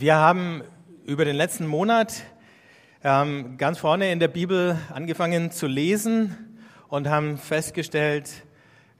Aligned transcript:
Wir 0.00 0.14
haben 0.14 0.62
über 1.06 1.24
den 1.24 1.34
letzten 1.34 1.66
Monat 1.66 2.22
ähm, 3.02 3.58
ganz 3.58 3.80
vorne 3.80 4.12
in 4.12 4.20
der 4.20 4.28
Bibel 4.28 4.78
angefangen 4.94 5.50
zu 5.50 5.66
lesen 5.66 6.36
und 6.86 7.08
haben 7.08 7.36
festgestellt, 7.36 8.30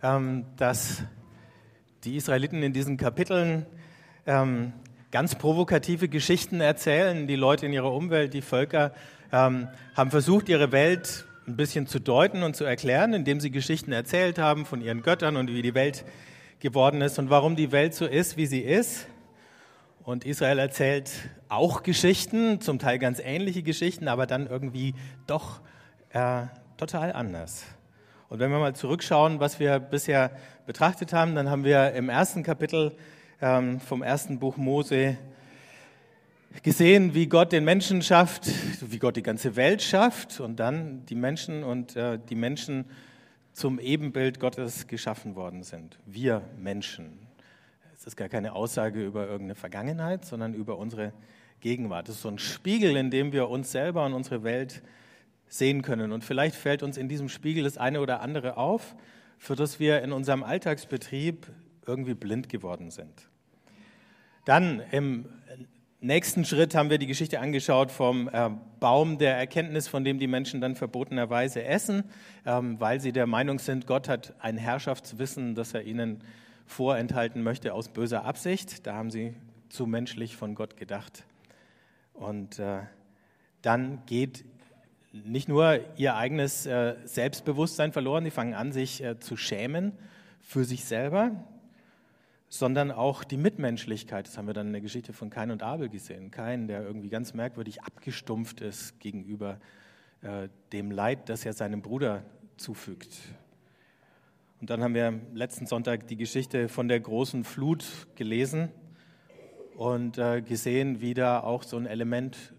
ähm, 0.03 0.45
dass 0.57 1.05
die 2.03 2.17
Israeliten 2.17 2.65
in 2.65 2.73
diesen 2.73 2.97
Kapiteln 2.97 3.65
ähm, 4.27 4.73
ganz 5.13 5.37
provokative 5.37 6.09
Geschichten 6.09 6.61
erzählen. 6.61 7.29
Die 7.29 7.37
Leute 7.37 7.67
in 7.67 7.73
ihrer 7.73 7.93
Umwelt, 7.93 8.35
die 8.35 8.43
Völker, 8.43 8.93
ähm, 9.31 9.69
haben 9.95 10.11
versucht, 10.11 10.49
ihre 10.49 10.73
Welt 10.73 11.27
ein 11.47 11.55
bisschen 11.55 11.87
zu 11.87 12.01
deuten 12.01 12.43
und 12.43 12.57
zu 12.57 12.65
erklären, 12.65 13.15
indem 13.15 13.39
sie 13.39 13.53
Geschichten 13.53 13.93
erzählt 13.93 14.41
haben 14.41 14.67
von 14.67 14.81
ihren 14.81 15.03
Göttern 15.03 15.37
und 15.37 15.47
wie 15.47 15.63
die 15.63 15.77
Welt 15.77 16.05
geworden 16.59 17.03
ist 17.03 17.21
und 17.21 17.31
warum 17.31 17.55
die 17.55 17.71
Welt 17.71 17.95
so 17.95 18.05
ist, 18.05 18.37
wie 18.37 18.47
sie 18.47 18.63
ist. 18.63 19.07
Und 20.09 20.25
Israel 20.25 20.59
erzählt 20.59 21.11
auch 21.51 21.83
Geschichten, 21.83 22.63
zum 22.63 22.79
Teil 22.79 22.99
ganz 22.99 23.21
ähnliche 23.23 23.63
Geschichten, 23.63 24.09
aber 24.09 24.27
dann 24.27 24.47
irgendwie 24.47 24.95
doch 25.27 25.61
äh, 26.15 26.47
total 26.79 27.13
anders. 27.13 27.67
Und 28.31 28.39
wenn 28.39 28.51
wir 28.51 28.59
mal 28.59 28.75
zurückschauen, 28.75 29.39
was 29.39 29.61
wir 29.61 29.79
bisher 29.79 30.31
betrachtet 30.65 31.13
haben, 31.13 31.35
dann 31.35 31.51
haben 31.51 31.63
wir 31.63 31.93
im 31.93 32.09
ersten 32.09 32.43
Kapitel 32.43 32.97
ähm, 33.43 33.81
vom 33.81 34.03
ersten 34.03 34.39
Buch 34.39 34.57
Mose 34.57 35.19
gesehen, 36.63 37.13
wie 37.13 37.27
Gott 37.27 37.53
den 37.53 37.65
Menschen 37.65 38.01
schafft, 38.01 38.47
wie 38.81 38.99
Gott 38.99 39.17
die 39.17 39.23
ganze 39.23 39.57
Welt 39.57 39.83
schafft 39.83 40.41
und 40.41 40.59
dann 40.59 41.05
die 41.05 41.17
Menschen 41.17 41.63
und 41.63 41.97
äh, 41.97 42.19
die 42.19 42.35
Menschen 42.35 42.87
zum 43.53 43.79
Ebenbild 43.79 44.41
Gottes 44.41 44.87
geschaffen 44.87 45.37
worden 45.37 45.65
sind. 45.65 45.99
Wir 46.07 46.41
Menschen. 46.57 47.28
Es 47.99 48.07
ist 48.07 48.17
gar 48.17 48.29
keine 48.29 48.53
Aussage 48.53 49.05
über 49.05 49.27
irgendeine 49.27 49.57
Vergangenheit, 49.57 50.25
sondern 50.25 50.55
über 50.55 50.79
unsere 50.79 51.13
Gegenwart. 51.59 52.09
Es 52.09 52.15
ist 52.15 52.23
so 52.23 52.29
ein 52.29 52.39
Spiegel, 52.39 52.97
in 52.97 53.11
dem 53.11 53.33
wir 53.33 53.49
uns 53.49 53.73
selber 53.73 54.07
und 54.07 54.13
unsere 54.13 54.45
Welt 54.45 54.85
sehen 55.49 55.83
können. 55.83 56.13
Und 56.13 56.23
vielleicht 56.23 56.55
fällt 56.55 56.85
uns 56.85 56.97
in 56.97 57.09
diesem 57.09 57.29
Spiegel 57.29 57.65
das 57.65 57.77
eine 57.77 58.01
oder 58.01 58.21
andere 58.21 58.57
auf, 58.57 58.95
für 59.37 59.57
das 59.57 59.81
wir 59.81 60.01
in 60.03 60.13
unserem 60.13 60.45
Alltagsbetrieb 60.45 61.49
irgendwie 61.89 62.15
blind 62.15 62.49
geworden 62.49 62.93
sind. 62.93 63.29
Dann 64.45 64.81
im 64.93 65.25
nächsten 66.01 66.45
Schritt 66.45 66.77
haben 66.77 66.91
wir 66.91 66.99
die 66.99 67.09
Geschichte 67.09 67.41
angeschaut 67.41 67.91
vom 67.91 68.29
äh, 68.29 68.49
Baum 68.79 69.19
der 69.19 69.37
Erkenntnis, 69.37 69.89
von 69.89 70.05
dem 70.05 70.21
die 70.21 70.29
Menschen 70.29 70.61
dann 70.61 70.77
verbotenerweise 70.77 71.65
essen, 71.65 72.05
ähm, 72.47 72.79
weil 72.79 73.01
sie 73.01 73.11
der 73.11 73.27
Meinung 73.27 73.59
sind, 73.59 73.89
Gott 73.89 74.09
hat 74.09 74.35
ein 74.39 74.57
Herrschaftswissen, 74.57 75.57
das 75.57 75.75
er 75.75 75.83
ihnen 75.83 76.23
vorenthalten 76.69 77.43
möchte 77.43 77.75
aus 77.75 77.89
böser 77.89 78.25
Absicht. 78.25 78.87
Da 78.87 78.95
haben 78.95 79.11
sie 79.11 79.35
zu 79.69 79.87
menschlich 79.87 80.37
von 80.37 80.55
Gott 80.55 80.77
gedacht. 80.77 81.25
Und 82.13 82.59
äh, 82.59 82.83
dann 83.63 84.05
geht 84.07 84.45
nicht 85.13 85.49
nur 85.49 85.81
ihr 85.97 86.15
eigenes 86.15 86.67
äh, 86.67 86.97
Selbstbewusstsein 87.05 87.93
verloren, 87.93 88.25
die 88.25 88.31
fangen 88.31 88.55
an, 88.55 88.73
sich 88.73 89.03
äh, 89.03 89.19
zu 89.19 89.37
schämen 89.37 89.93
für 90.41 90.65
sich 90.65 90.85
selber, 90.85 91.45
sondern 92.49 92.91
auch 92.91 93.25
die 93.25 93.37
Mitmenschlichkeit. 93.37 94.27
Das 94.27 94.39
haben 94.39 94.47
wir 94.47 94.55
dann 94.55 94.69
in 94.69 94.73
der 94.73 94.83
Geschichte 94.83 95.13
von 95.13 95.31
Kain 95.31 95.51
und 95.51 95.63
Abel 95.63 95.89
gesehen. 95.89 96.31
Kain, 96.31 96.69
der 96.69 96.83
irgendwie 96.83 97.09
ganz 97.09 97.35
merkwürdig 97.35 97.83
abgestumpft 97.83 98.61
ist 98.61 99.01
gegenüber 99.01 99.59
äh, 100.23 100.49
dem 100.73 100.91
Leid, 100.91 101.29
das 101.29 101.45
er 101.45 101.53
seinem 101.55 101.83
Bruder 101.83 102.25
zufügt. 102.57 103.17
Und 104.61 104.71
dann 104.71 104.83
haben 104.83 104.95
wir 104.95 105.21
letzten 105.35 105.67
Sonntag 105.67 106.09
die 106.09 106.17
Geschichte 106.17 106.69
von 106.69 106.89
der 106.89 106.99
großen 106.99 107.45
Flut 107.45 107.85
gelesen 108.17 108.71
und 109.77 110.19
äh, 110.19 110.43
gesehen, 110.43 111.01
wie 111.01 111.15
da 111.15 111.41
auch 111.41 111.63
so 111.63 111.77
ein 111.77 111.87
Element, 111.87 112.55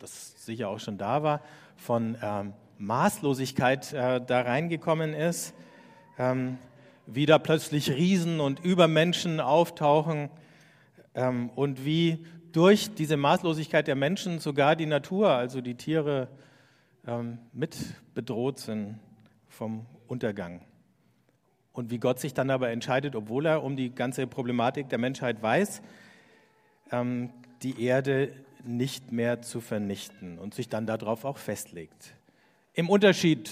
das 0.00 0.44
sicher 0.44 0.68
auch 0.68 0.80
schon 0.80 0.98
da 0.98 1.22
war, 1.22 1.40
von 1.76 2.18
ähm, 2.22 2.52
Maßlosigkeit 2.76 3.94
äh, 3.94 4.20
da 4.20 4.42
reingekommen 4.42 5.14
ist. 5.14 5.54
Ähm, 6.18 6.58
wie 7.06 7.24
da 7.24 7.38
plötzlich 7.38 7.90
Riesen 7.90 8.40
und 8.40 8.60
Übermenschen 8.60 9.40
auftauchen 9.40 10.28
ähm, 11.14 11.48
und 11.54 11.84
wie 11.86 12.26
durch 12.52 12.94
diese 12.94 13.16
Maßlosigkeit 13.16 13.86
der 13.86 13.96
Menschen 13.96 14.40
sogar 14.40 14.76
die 14.76 14.86
Natur, 14.86 15.30
also 15.30 15.60
die 15.60 15.74
Tiere, 15.74 16.28
ähm, 17.06 17.38
mit 17.52 17.76
bedroht 18.14 18.58
sind 18.58 18.98
vom 19.48 19.86
Untergang 20.06 20.60
und 21.74 21.90
wie 21.90 21.98
Gott 21.98 22.20
sich 22.20 22.32
dann 22.32 22.48
aber 22.48 22.70
entscheidet, 22.70 23.14
obwohl 23.14 23.44
er 23.44 23.62
um 23.62 23.76
die 23.76 23.94
ganze 23.94 24.26
Problematik 24.26 24.88
der 24.88 24.98
Menschheit 24.98 25.42
weiß, 25.42 25.82
ähm, 26.92 27.30
die 27.62 27.82
Erde 27.82 28.32
nicht 28.64 29.12
mehr 29.12 29.42
zu 29.42 29.60
vernichten 29.60 30.38
und 30.38 30.54
sich 30.54 30.68
dann 30.68 30.86
darauf 30.86 31.24
auch 31.26 31.36
festlegt. 31.36 32.14
Im 32.72 32.88
Unterschied 32.88 33.50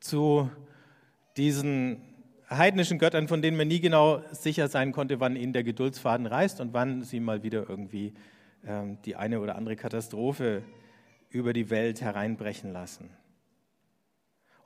zu 0.00 0.50
diesen 1.36 2.02
heidnischen 2.50 2.98
Göttern, 2.98 3.28
von 3.28 3.40
denen 3.40 3.56
man 3.56 3.68
nie 3.68 3.80
genau 3.80 4.22
sicher 4.32 4.68
sein 4.68 4.92
konnte, 4.92 5.20
wann 5.20 5.36
ihnen 5.36 5.52
der 5.52 5.64
Geduldsfaden 5.64 6.26
reißt 6.26 6.60
und 6.60 6.74
wann 6.74 7.02
sie 7.02 7.20
mal 7.20 7.42
wieder 7.42 7.68
irgendwie 7.68 8.12
ähm, 8.66 8.98
die 9.04 9.16
eine 9.16 9.40
oder 9.40 9.56
andere 9.56 9.76
Katastrophe 9.76 10.62
über 11.30 11.52
die 11.52 11.70
Welt 11.70 12.00
hereinbrechen 12.00 12.72
lassen. 12.72 13.10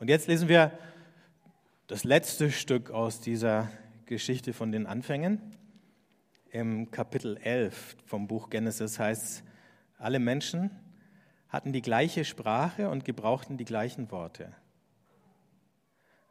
Und 0.01 0.09
jetzt 0.09 0.27
lesen 0.27 0.49
wir 0.49 0.73
das 1.89 2.05
letzte 2.05 2.51
Stück 2.51 2.91
aus 2.91 3.23
dieser 3.23 3.71
Geschichte 4.05 4.53
von 4.53 4.73
den 4.73 4.87
Anfängen. 4.87 5.41
Im 6.51 6.91
Kapitel 6.91 7.39
11 7.39 7.97
vom 8.05 8.29
Buch 8.29 8.51
Genesis 8.51 8.99
heißt 8.99 9.23
es, 9.23 9.43
alle 9.97 10.19
Menschen 10.19 10.71
hatten 11.49 11.73
die 11.73 11.81
gleiche 11.81 12.27
Sprache 12.27 12.91
und 12.91 13.07
gebrauchten 13.07 13.57
die 13.57 13.65
gleichen 13.65 14.11
Worte. 14.11 14.53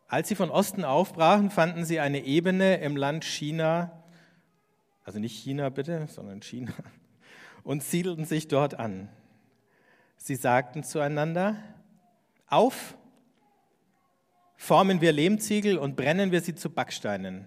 Als 0.07 0.27
sie 0.27 0.35
von 0.35 0.51
Osten 0.51 0.85
aufbrachen, 0.85 1.49
fanden 1.49 1.85
sie 1.85 1.99
eine 1.99 2.23
Ebene 2.23 2.77
im 2.77 2.95
Land 2.95 3.25
China, 3.25 4.03
also 5.05 5.17
nicht 5.17 5.35
China 5.35 5.69
bitte, 5.69 6.05
sondern 6.05 6.43
China, 6.43 6.73
und 7.63 7.81
siedelten 7.81 8.25
sich 8.25 8.47
dort 8.47 8.75
an. 8.75 9.09
Sie 10.17 10.35
sagten 10.35 10.83
zueinander, 10.83 11.55
auf, 12.45 12.95
formen 14.57 14.99
wir 14.99 15.13
Lehmziegel 15.13 15.77
und 15.77 15.95
brennen 15.95 16.31
wir 16.31 16.41
sie 16.41 16.55
zu 16.55 16.69
Backsteinen. 16.69 17.45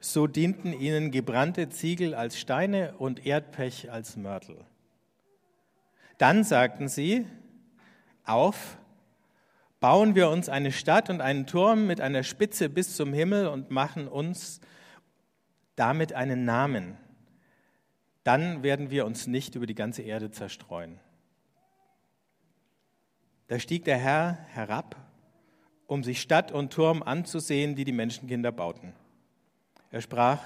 So 0.00 0.26
dienten 0.26 0.72
ihnen 0.72 1.10
gebrannte 1.10 1.68
Ziegel 1.68 2.14
als 2.14 2.38
Steine 2.38 2.94
und 2.96 3.26
Erdpech 3.26 3.90
als 3.90 4.16
Mörtel. 4.16 4.64
Dann 6.18 6.44
sagten 6.44 6.88
sie, 6.88 7.26
auf, 8.24 8.78
bauen 9.80 10.14
wir 10.14 10.30
uns 10.30 10.48
eine 10.48 10.72
Stadt 10.72 11.10
und 11.10 11.20
einen 11.20 11.46
Turm 11.46 11.86
mit 11.86 12.00
einer 12.00 12.22
Spitze 12.22 12.68
bis 12.70 12.96
zum 12.96 13.12
Himmel 13.12 13.48
und 13.48 13.70
machen 13.70 14.08
uns 14.08 14.60
damit 15.76 16.12
einen 16.12 16.44
Namen. 16.44 16.96
Dann 18.22 18.62
werden 18.62 18.90
wir 18.90 19.04
uns 19.04 19.26
nicht 19.26 19.54
über 19.54 19.66
die 19.66 19.74
ganze 19.74 20.02
Erde 20.02 20.30
zerstreuen. 20.30 21.00
Da 23.48 23.58
stieg 23.58 23.84
der 23.84 23.98
Herr 23.98 24.38
herab 24.52 25.03
um 25.86 26.02
sich 26.02 26.20
Stadt 26.20 26.52
und 26.52 26.72
Turm 26.72 27.02
anzusehen, 27.02 27.74
die 27.74 27.84
die 27.84 27.92
Menschenkinder 27.92 28.52
bauten. 28.52 28.92
Er 29.90 30.00
sprach, 30.00 30.40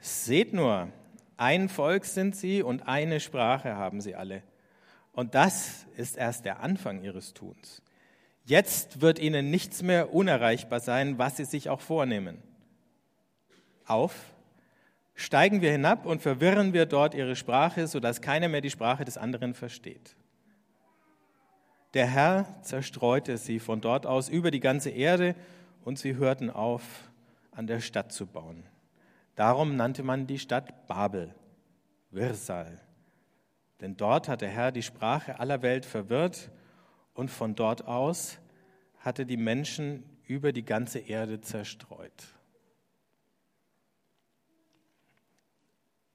seht 0.00 0.52
nur, 0.52 0.88
ein 1.36 1.68
Volk 1.68 2.04
sind 2.04 2.36
sie 2.36 2.62
und 2.62 2.86
eine 2.86 3.20
Sprache 3.20 3.76
haben 3.76 4.00
sie 4.00 4.14
alle. 4.14 4.42
Und 5.12 5.34
das 5.34 5.86
ist 5.96 6.16
erst 6.16 6.44
der 6.44 6.60
Anfang 6.60 7.02
ihres 7.02 7.34
Tuns. 7.34 7.82
Jetzt 8.44 9.00
wird 9.00 9.18
ihnen 9.18 9.50
nichts 9.50 9.82
mehr 9.82 10.12
unerreichbar 10.12 10.80
sein, 10.80 11.18
was 11.18 11.36
sie 11.36 11.44
sich 11.44 11.68
auch 11.68 11.80
vornehmen. 11.80 12.42
Auf, 13.86 14.14
steigen 15.14 15.60
wir 15.60 15.70
hinab 15.70 16.06
und 16.06 16.22
verwirren 16.22 16.72
wir 16.72 16.86
dort 16.86 17.14
ihre 17.14 17.36
Sprache, 17.36 17.86
sodass 17.86 18.20
keiner 18.20 18.48
mehr 18.48 18.60
die 18.60 18.70
Sprache 18.70 19.04
des 19.04 19.16
anderen 19.16 19.54
versteht. 19.54 20.16
Der 21.94 22.06
Herr 22.06 22.46
zerstreute 22.62 23.36
sie 23.36 23.58
von 23.58 23.80
dort 23.80 24.06
aus 24.06 24.28
über 24.28 24.50
die 24.50 24.60
ganze 24.60 24.90
Erde 24.90 25.34
und 25.84 25.98
sie 25.98 26.16
hörten 26.16 26.48
auf, 26.48 27.10
an 27.50 27.66
der 27.66 27.80
Stadt 27.80 28.12
zu 28.12 28.26
bauen. 28.26 28.64
Darum 29.34 29.76
nannte 29.76 30.02
man 30.02 30.26
die 30.26 30.38
Stadt 30.38 30.86
Babel, 30.86 31.34
Wirsal. 32.10 32.80
Denn 33.80 33.96
dort 33.96 34.28
hat 34.28 34.40
der 34.40 34.48
Herr 34.48 34.72
die 34.72 34.82
Sprache 34.82 35.38
aller 35.38 35.60
Welt 35.60 35.84
verwirrt 35.84 36.50
und 37.14 37.30
von 37.30 37.54
dort 37.54 37.86
aus 37.86 38.38
hatte 39.00 39.26
die 39.26 39.36
Menschen 39.36 40.04
über 40.26 40.52
die 40.52 40.64
ganze 40.64 40.98
Erde 41.00 41.40
zerstreut. 41.40 42.28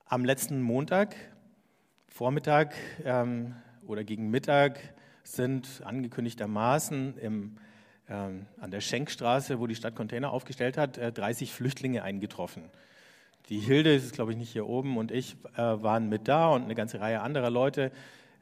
Am 0.05 0.23
letzten 0.23 0.61
Montag, 0.61 1.15
Vormittag 2.07 2.73
ähm, 3.03 3.55
oder 3.85 4.05
gegen 4.05 4.29
Mittag, 4.29 4.79
sind 5.35 5.81
angekündigtermaßen 5.83 7.17
im, 7.17 7.57
ähm, 8.09 8.45
an 8.59 8.71
der 8.71 8.81
Schenkstraße, 8.81 9.59
wo 9.59 9.67
die 9.67 9.75
Stadt 9.75 9.95
Container 9.95 10.31
aufgestellt 10.31 10.77
hat, 10.77 10.97
äh, 10.97 11.11
30 11.11 11.51
Flüchtlinge 11.51 12.03
eingetroffen, 12.03 12.63
die 13.49 13.59
Hilde, 13.59 13.93
ist 13.93 14.13
glaube 14.13 14.31
ich 14.31 14.37
nicht 14.37 14.51
hier 14.51 14.67
oben, 14.67 14.97
und 14.97 15.11
ich 15.11 15.35
äh, 15.55 15.57
waren 15.57 16.09
mit 16.09 16.27
da 16.27 16.49
und 16.49 16.63
eine 16.63 16.75
ganze 16.75 16.99
Reihe 16.99 17.21
anderer 17.21 17.49
Leute. 17.49 17.91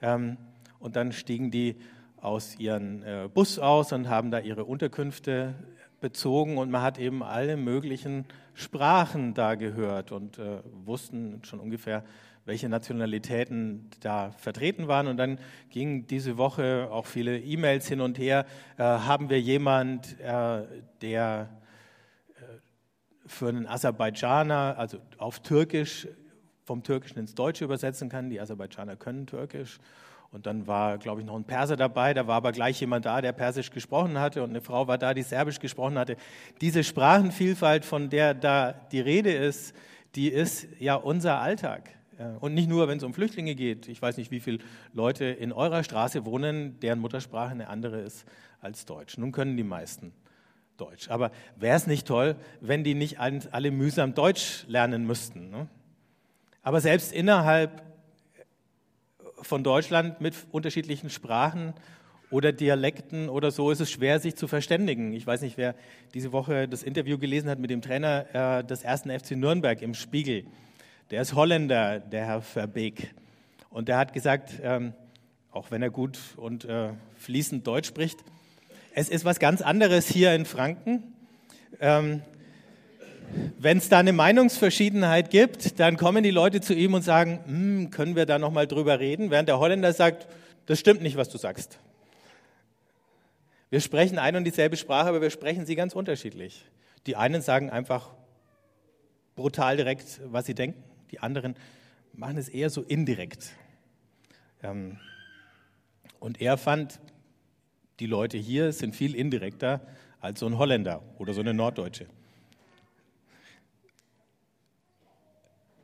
Ähm, 0.01 0.37
und 0.79 0.95
dann 0.95 1.11
stiegen 1.11 1.51
die 1.51 1.75
aus 2.17 2.57
ihrem 2.57 3.03
äh, 3.03 3.27
Bus 3.27 3.59
aus 3.59 3.91
und 3.91 4.09
haben 4.09 4.31
da 4.31 4.39
ihre 4.39 4.65
Unterkünfte 4.65 5.55
bezogen 6.01 6.57
und 6.57 6.69
man 6.69 6.81
hat 6.81 6.99
eben 6.99 7.23
alle 7.23 7.57
möglichen 7.57 8.25
Sprachen 8.53 9.33
da 9.33 9.55
gehört 9.55 10.11
und 10.11 10.37
äh, 10.37 10.59
wussten 10.85 11.41
schon 11.43 11.59
ungefähr, 11.59 12.03
welche 12.45 12.69
Nationalitäten 12.69 13.89
da 13.99 14.31
vertreten 14.31 14.87
waren. 14.87 15.07
Und 15.07 15.17
dann 15.17 15.39
gingen 15.69 16.07
diese 16.07 16.37
Woche 16.37 16.87
auch 16.91 17.07
viele 17.07 17.39
E-Mails 17.39 17.87
hin 17.87 18.01
und 18.01 18.19
her. 18.19 18.45
Äh, 18.77 18.83
haben 18.83 19.29
wir 19.29 19.41
jemand, 19.41 20.19
äh, 20.19 20.63
der 21.01 21.49
äh, 22.35 22.41
für 23.25 23.49
einen 23.49 23.65
Aserbaidschaner, 23.65 24.75
also 24.77 24.99
auf 25.17 25.39
Türkisch, 25.39 26.07
vom 26.63 26.83
Türkischen 26.83 27.19
ins 27.19 27.33
Deutsche 27.33 27.65
übersetzen 27.65 28.09
kann? 28.09 28.29
Die 28.29 28.39
Aserbaidschaner 28.39 28.95
können 28.95 29.25
Türkisch. 29.25 29.79
Und 30.31 30.45
dann 30.45 30.67
war, 30.67 30.97
glaube 30.97 31.21
ich, 31.21 31.27
noch 31.27 31.35
ein 31.35 31.45
Perser 31.45 31.77
dabei. 31.77 32.13
Da 32.13 32.27
war 32.27 32.35
aber 32.35 32.51
gleich 32.51 32.79
jemand 32.79 33.05
da, 33.05 33.21
der 33.21 33.31
Persisch 33.31 33.71
gesprochen 33.71 34.19
hatte. 34.19 34.43
Und 34.43 34.49
eine 34.49 34.61
Frau 34.61 34.87
war 34.87 34.97
da, 34.97 35.13
die 35.13 35.23
Serbisch 35.23 35.59
gesprochen 35.59 35.97
hatte. 35.97 36.17
Diese 36.61 36.83
Sprachenvielfalt, 36.83 37.85
von 37.85 38.09
der 38.09 38.33
da 38.33 38.73
die 38.73 38.99
Rede 38.99 39.31
ist, 39.31 39.73
die 40.15 40.27
ist 40.27 40.67
ja 40.79 40.95
unser 40.95 41.39
Alltag. 41.39 41.94
Und 42.39 42.53
nicht 42.53 42.69
nur, 42.69 42.87
wenn 42.87 42.97
es 42.97 43.03
um 43.03 43.13
Flüchtlinge 43.13 43.55
geht. 43.55 43.87
Ich 43.87 44.01
weiß 44.01 44.17
nicht, 44.17 44.31
wie 44.31 44.39
viele 44.39 44.59
Leute 44.93 45.25
in 45.25 45.51
eurer 45.51 45.83
Straße 45.83 46.25
wohnen, 46.25 46.79
deren 46.79 46.99
Muttersprache 46.99 47.51
eine 47.51 47.67
andere 47.67 47.99
ist 47.99 48.25
als 48.61 48.85
Deutsch. 48.85 49.17
Nun 49.17 49.31
können 49.31 49.57
die 49.57 49.63
meisten 49.63 50.13
Deutsch. 50.77 51.09
Aber 51.09 51.31
wäre 51.55 51.75
es 51.75 51.87
nicht 51.87 52.07
toll, 52.07 52.35
wenn 52.61 52.83
die 52.83 52.93
nicht 52.93 53.19
alle 53.19 53.71
mühsam 53.71 54.13
Deutsch 54.13 54.65
lernen 54.67 55.05
müssten? 55.05 55.49
Ne? 55.49 55.67
Aber 56.61 56.81
selbst 56.81 57.11
innerhalb 57.11 57.83
von 59.41 59.63
Deutschland 59.63 60.21
mit 60.21 60.35
unterschiedlichen 60.51 61.09
Sprachen 61.09 61.73
oder 62.31 62.51
Dialekten 62.51 63.29
oder 63.29 63.51
so 63.51 63.71
ist 63.71 63.79
es 63.79 63.91
schwer, 63.91 64.19
sich 64.19 64.35
zu 64.35 64.47
verständigen. 64.47 65.13
Ich 65.13 65.27
weiß 65.27 65.41
nicht, 65.41 65.57
wer 65.57 65.75
diese 66.13 66.31
Woche 66.31 66.67
das 66.67 66.83
Interview 66.83 67.17
gelesen 67.17 67.49
hat 67.49 67.59
mit 67.59 67.69
dem 67.69 67.81
Trainer 67.81 68.25
äh, 68.33 68.63
des 68.63 68.83
ersten 68.83 69.11
FC 69.11 69.31
Nürnberg 69.31 69.81
im 69.81 69.93
Spiegel. 69.93 70.45
Der 71.11 71.21
ist 71.21 71.35
Holländer, 71.35 71.99
der 71.99 72.25
Herr 72.25 72.41
Verbeek. 72.41 73.13
Und 73.69 73.89
der 73.89 73.97
hat 73.97 74.11
gesagt, 74.11 74.53
ähm, 74.63 74.93
auch 75.51 75.69
wenn 75.69 75.83
er 75.83 75.91
gut 75.91 76.17
und 76.35 76.65
äh, 76.65 76.89
fließend 77.17 77.67
Deutsch 77.67 77.87
spricht, 77.87 78.23
es 78.95 79.09
ist 79.09 79.23
was 79.23 79.37
ganz 79.37 79.61
anderes 79.61 80.07
hier 80.07 80.33
in 80.33 80.45
Franken. 80.45 81.03
Ähm, 81.79 82.23
wenn 83.59 83.77
es 83.77 83.87
da 83.87 83.99
eine 83.99 84.13
Meinungsverschiedenheit 84.13 85.29
gibt, 85.29 85.79
dann 85.79 85.95
kommen 85.97 86.23
die 86.23 86.31
Leute 86.31 86.59
zu 86.59 86.73
ihm 86.73 86.95
und 86.95 87.03
sagen, 87.03 87.39
hm, 87.45 87.91
können 87.91 88.15
wir 88.15 88.25
da 88.25 88.39
noch 88.39 88.51
mal 88.51 88.65
drüber 88.65 88.99
reden? 88.99 89.29
Während 89.29 89.47
der 89.47 89.59
Holländer 89.59 89.93
sagt, 89.93 90.27
das 90.65 90.79
stimmt 90.79 91.03
nicht, 91.03 91.17
was 91.17 91.29
du 91.29 91.37
sagst. 91.37 91.77
Wir 93.69 93.79
sprechen 93.79 94.17
ein 94.17 94.35
und 94.35 94.43
dieselbe 94.43 94.75
Sprache, 94.75 95.09
aber 95.09 95.21
wir 95.21 95.29
sprechen 95.29 95.67
sie 95.67 95.75
ganz 95.75 95.93
unterschiedlich. 95.93 96.65
Die 97.05 97.15
einen 97.15 97.43
sagen 97.43 97.69
einfach 97.69 98.09
brutal 99.35 99.77
direkt, 99.77 100.19
was 100.25 100.47
sie 100.47 100.55
denken. 100.55 100.94
Die 101.15 101.21
anderen 101.21 101.55
machen 102.11 102.37
es 102.37 102.49
eher 102.49 102.69
so 102.69 102.81
indirekt. 102.81 103.53
Ähm, 104.61 104.99
und 106.19 106.41
er 106.41 106.57
fand, 106.57 106.99
die 108.01 108.05
Leute 108.05 108.37
hier 108.37 108.73
sind 108.73 108.97
viel 108.97 109.15
indirekter 109.15 109.79
als 110.19 110.41
so 110.41 110.45
ein 110.45 110.57
Holländer 110.57 111.01
oder 111.17 111.33
so 111.33 111.39
eine 111.39 111.53
Norddeutsche. 111.53 112.07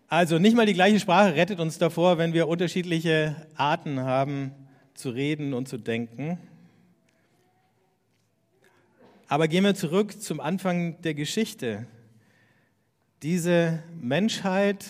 Also 0.09 0.37
nicht 0.37 0.57
mal 0.57 0.65
die 0.65 0.73
gleiche 0.73 0.99
Sprache 0.99 1.33
rettet 1.33 1.61
uns 1.61 1.77
davor, 1.77 2.17
wenn 2.17 2.33
wir 2.33 2.49
unterschiedliche 2.49 3.47
Arten 3.55 4.01
haben 4.01 4.51
zu 4.95 5.11
reden 5.11 5.53
und 5.53 5.69
zu 5.69 5.77
denken. 5.77 6.39
Aber 9.29 9.47
gehen 9.47 9.63
wir 9.63 9.75
zurück 9.75 10.21
zum 10.21 10.41
Anfang 10.41 11.01
der 11.03 11.13
Geschichte. 11.13 11.87
Diese 13.21 13.81
Menschheit 14.01 14.85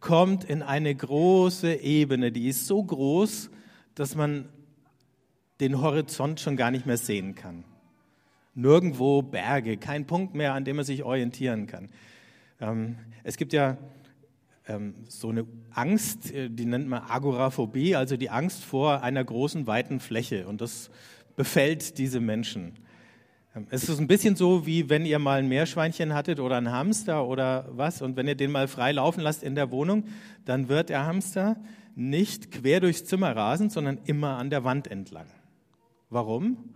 kommt 0.00 0.44
in 0.44 0.62
eine 0.62 0.94
große 0.94 1.74
Ebene, 1.74 2.32
die 2.32 2.48
ist 2.48 2.66
so 2.66 2.82
groß, 2.82 3.50
dass 3.94 4.14
man 4.14 4.48
den 5.60 5.80
Horizont 5.80 6.40
schon 6.40 6.56
gar 6.56 6.70
nicht 6.70 6.86
mehr 6.86 6.96
sehen 6.96 7.34
kann. 7.34 7.64
Nirgendwo 8.54 9.22
Berge, 9.22 9.76
kein 9.76 10.06
Punkt 10.06 10.34
mehr, 10.34 10.54
an 10.54 10.64
dem 10.64 10.76
man 10.76 10.84
sich 10.84 11.02
orientieren 11.04 11.66
kann. 11.66 11.90
Ähm, 12.60 12.96
es 13.24 13.36
gibt 13.36 13.52
ja 13.52 13.76
ähm, 14.66 14.94
so 15.08 15.30
eine 15.30 15.46
Angst, 15.70 16.32
äh, 16.32 16.48
die 16.48 16.64
nennt 16.64 16.88
man 16.88 17.02
Agoraphobie, 17.02 17.96
also 17.96 18.16
die 18.16 18.30
Angst 18.30 18.64
vor 18.64 19.02
einer 19.02 19.24
großen, 19.24 19.66
weiten 19.66 20.00
Fläche. 20.00 20.46
Und 20.46 20.60
das 20.60 20.90
befällt 21.36 21.98
diese 21.98 22.20
Menschen. 22.20 22.74
Es 23.70 23.88
ist 23.88 23.98
ein 23.98 24.06
bisschen 24.06 24.36
so, 24.36 24.66
wie 24.66 24.88
wenn 24.88 25.04
ihr 25.04 25.18
mal 25.18 25.38
ein 25.38 25.48
Meerschweinchen 25.48 26.14
hattet 26.14 26.38
oder 26.38 26.56
einen 26.56 26.70
Hamster 26.70 27.26
oder 27.26 27.68
was. 27.70 28.02
Und 28.02 28.16
wenn 28.16 28.28
ihr 28.28 28.34
den 28.34 28.52
mal 28.52 28.68
frei 28.68 28.92
laufen 28.92 29.20
lasst 29.20 29.42
in 29.42 29.54
der 29.54 29.70
Wohnung, 29.70 30.04
dann 30.44 30.68
wird 30.68 30.90
der 30.90 31.06
Hamster 31.06 31.56
nicht 31.94 32.52
quer 32.52 32.80
durchs 32.80 33.04
Zimmer 33.04 33.34
rasen, 33.34 33.70
sondern 33.70 33.98
immer 34.04 34.36
an 34.36 34.50
der 34.50 34.64
Wand 34.64 34.86
entlang. 34.86 35.26
Warum? 36.10 36.74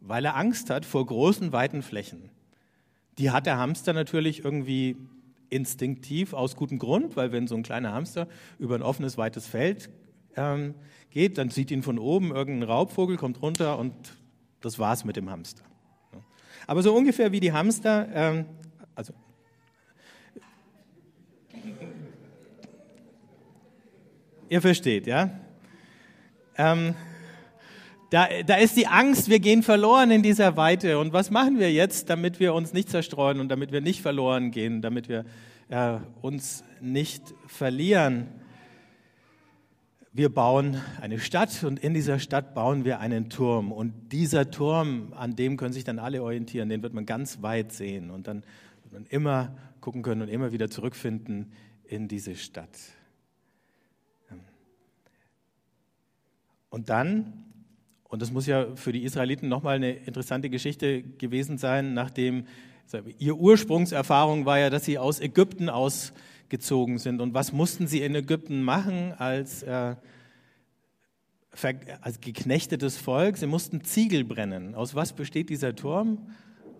Weil 0.00 0.24
er 0.24 0.36
Angst 0.36 0.70
hat 0.70 0.86
vor 0.86 1.04
großen, 1.04 1.52
weiten 1.52 1.82
Flächen. 1.82 2.30
Die 3.18 3.30
hat 3.30 3.46
der 3.46 3.58
Hamster 3.58 3.92
natürlich 3.92 4.44
irgendwie 4.44 4.96
instinktiv 5.50 6.32
aus 6.32 6.56
gutem 6.56 6.78
Grund, 6.78 7.14
weil 7.16 7.30
wenn 7.30 7.46
so 7.46 7.54
ein 7.54 7.62
kleiner 7.62 7.92
Hamster 7.92 8.26
über 8.58 8.74
ein 8.74 8.82
offenes, 8.82 9.18
weites 9.18 9.46
Feld 9.46 9.90
ähm, 10.34 10.74
geht, 11.10 11.36
dann 11.36 11.50
sieht 11.50 11.70
ihn 11.70 11.82
von 11.82 11.98
oben 11.98 12.34
irgendein 12.34 12.68
Raubvogel, 12.68 13.18
kommt 13.18 13.42
runter 13.42 13.78
und 13.78 13.92
das 14.62 14.78
war's 14.78 15.04
mit 15.04 15.16
dem 15.16 15.28
Hamster. 15.28 15.62
Aber 16.66 16.82
so 16.82 16.94
ungefähr 16.94 17.32
wie 17.32 17.40
die 17.40 17.52
Hamster, 17.52 18.08
ähm, 18.14 18.44
also 18.94 19.12
ihr 24.48 24.60
versteht, 24.60 25.06
ja? 25.06 25.30
Ähm, 26.58 26.94
da, 28.10 28.28
da 28.44 28.56
ist 28.56 28.76
die 28.76 28.86
Angst, 28.86 29.30
wir 29.30 29.40
gehen 29.40 29.62
verloren 29.62 30.10
in 30.10 30.22
dieser 30.22 30.58
Weite. 30.58 30.98
Und 30.98 31.14
was 31.14 31.30
machen 31.30 31.58
wir 31.58 31.72
jetzt, 31.72 32.10
damit 32.10 32.38
wir 32.40 32.52
uns 32.52 32.74
nicht 32.74 32.90
zerstreuen 32.90 33.40
und 33.40 33.48
damit 33.48 33.72
wir 33.72 33.80
nicht 33.80 34.02
verloren 34.02 34.50
gehen, 34.50 34.82
damit 34.82 35.08
wir 35.08 35.24
äh, 35.70 35.96
uns 36.20 36.62
nicht 36.82 37.22
verlieren? 37.46 38.28
Wir 40.12 40.28
bauen 40.28 40.80
eine 41.00 41.18
Stadt 41.18 41.64
und 41.64 41.78
in 41.78 41.94
dieser 41.94 42.18
Stadt 42.18 42.54
bauen 42.54 42.84
wir 42.84 43.00
einen 43.00 43.30
Turm. 43.30 43.72
Und 43.72 44.12
dieser 44.12 44.50
Turm, 44.50 45.14
an 45.16 45.36
dem 45.36 45.56
können 45.56 45.72
sich 45.72 45.84
dann 45.84 45.98
alle 45.98 46.22
orientieren, 46.22 46.68
den 46.68 46.82
wird 46.82 46.92
man 46.92 47.06
ganz 47.06 47.40
weit 47.40 47.72
sehen. 47.72 48.10
Und 48.10 48.26
dann 48.26 48.42
wird 48.82 48.92
man 48.92 49.06
immer 49.06 49.56
gucken 49.80 50.02
können 50.02 50.22
und 50.22 50.28
immer 50.28 50.52
wieder 50.52 50.68
zurückfinden 50.68 51.52
in 51.84 52.08
diese 52.08 52.36
Stadt. 52.36 52.78
Und 56.68 56.90
dann 56.90 57.44
und 58.12 58.20
das 58.20 58.30
muss 58.30 58.46
ja 58.46 58.66
für 58.76 58.92
die 58.92 59.04
Israeliten 59.04 59.48
nochmal 59.48 59.76
eine 59.76 59.92
interessante 59.92 60.50
Geschichte 60.50 61.02
gewesen 61.02 61.56
sein, 61.56 61.94
nachdem 61.94 62.44
ihr 63.18 63.38
Ursprungserfahrung 63.38 64.44
war 64.44 64.58
ja, 64.58 64.68
dass 64.68 64.84
sie 64.84 64.98
aus 64.98 65.18
Ägypten 65.18 65.70
ausgezogen 66.52 66.98
sind. 66.98 67.20
Und 67.20 67.34
was 67.34 67.52
mussten 67.52 67.86
sie 67.86 68.02
in 68.02 68.14
Ägypten 68.14 68.62
machen 68.62 69.14
als, 69.16 69.62
äh, 69.62 69.94
als 72.02 72.20
geknechtetes 72.20 72.98
Volk? 72.98 73.38
Sie 73.38 73.46
mussten 73.46 73.84
Ziegel 73.84 74.24
brennen. 74.24 74.74
Aus 74.74 74.94
was 74.94 75.14
besteht 75.14 75.48
dieser 75.48 75.74
Turm? 75.74 76.18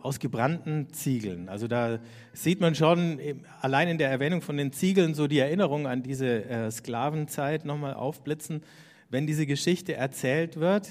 Aus 0.02 0.18
gebrannten 0.18 0.92
Ziegeln. 0.92 1.48
Also 1.48 1.68
da 1.68 2.00
sieht 2.34 2.60
man 2.60 2.74
schon 2.74 3.18
allein 3.60 3.88
in 3.88 3.98
der 3.98 4.10
Erwähnung 4.10 4.42
von 4.42 4.56
den 4.56 4.72
Ziegeln 4.72 5.14
so 5.14 5.26
die 5.26 5.38
Erinnerung 5.38 5.86
an 5.86 6.02
diese 6.02 6.44
äh, 6.44 6.70
Sklavenzeit 6.70 7.64
nochmal 7.64 7.94
aufblitzen, 7.94 8.62
wenn 9.10 9.26
diese 9.26 9.46
Geschichte 9.46 9.94
erzählt 9.94 10.60
wird. 10.60 10.90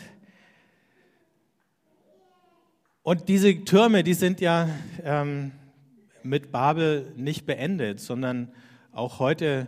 Und 3.03 3.27
diese 3.27 3.63
Türme, 3.63 4.03
die 4.03 4.13
sind 4.13 4.41
ja 4.41 4.69
ähm, 5.03 5.51
mit 6.23 6.51
Babel 6.51 7.11
nicht 7.15 7.45
beendet, 7.45 7.99
sondern 7.99 8.51
auch 8.91 9.19
heute 9.19 9.67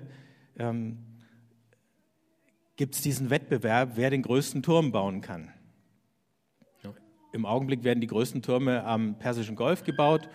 ähm, 0.57 0.99
gibt 2.75 2.95
es 2.95 3.01
diesen 3.01 3.29
Wettbewerb, 3.29 3.91
wer 3.95 4.09
den 4.09 4.21
größten 4.21 4.63
Turm 4.63 4.91
bauen 4.91 5.21
kann. 5.21 5.51
Im 7.31 7.45
Augenblick 7.47 7.83
werden 7.83 7.99
die 7.99 8.07
größten 8.07 8.43
Türme 8.43 8.83
am 8.83 9.17
Persischen 9.17 9.55
Golf 9.55 9.83
gebaut. 9.83 10.29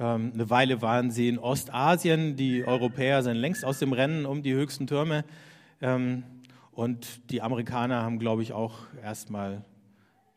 Ähm, 0.00 0.32
eine 0.34 0.50
Weile 0.50 0.82
waren 0.82 1.12
sie 1.12 1.28
in 1.28 1.38
Ostasien. 1.38 2.34
Die 2.34 2.64
Europäer 2.64 3.22
sind 3.22 3.36
längst 3.36 3.64
aus 3.64 3.78
dem 3.78 3.92
Rennen 3.92 4.26
um 4.26 4.42
die 4.42 4.52
höchsten 4.52 4.88
Türme. 4.88 5.24
Ähm, 5.80 6.24
und 6.72 7.30
die 7.30 7.40
Amerikaner 7.40 8.02
haben, 8.02 8.18
glaube 8.18 8.42
ich, 8.42 8.52
auch 8.52 8.80
erstmal 9.00 9.64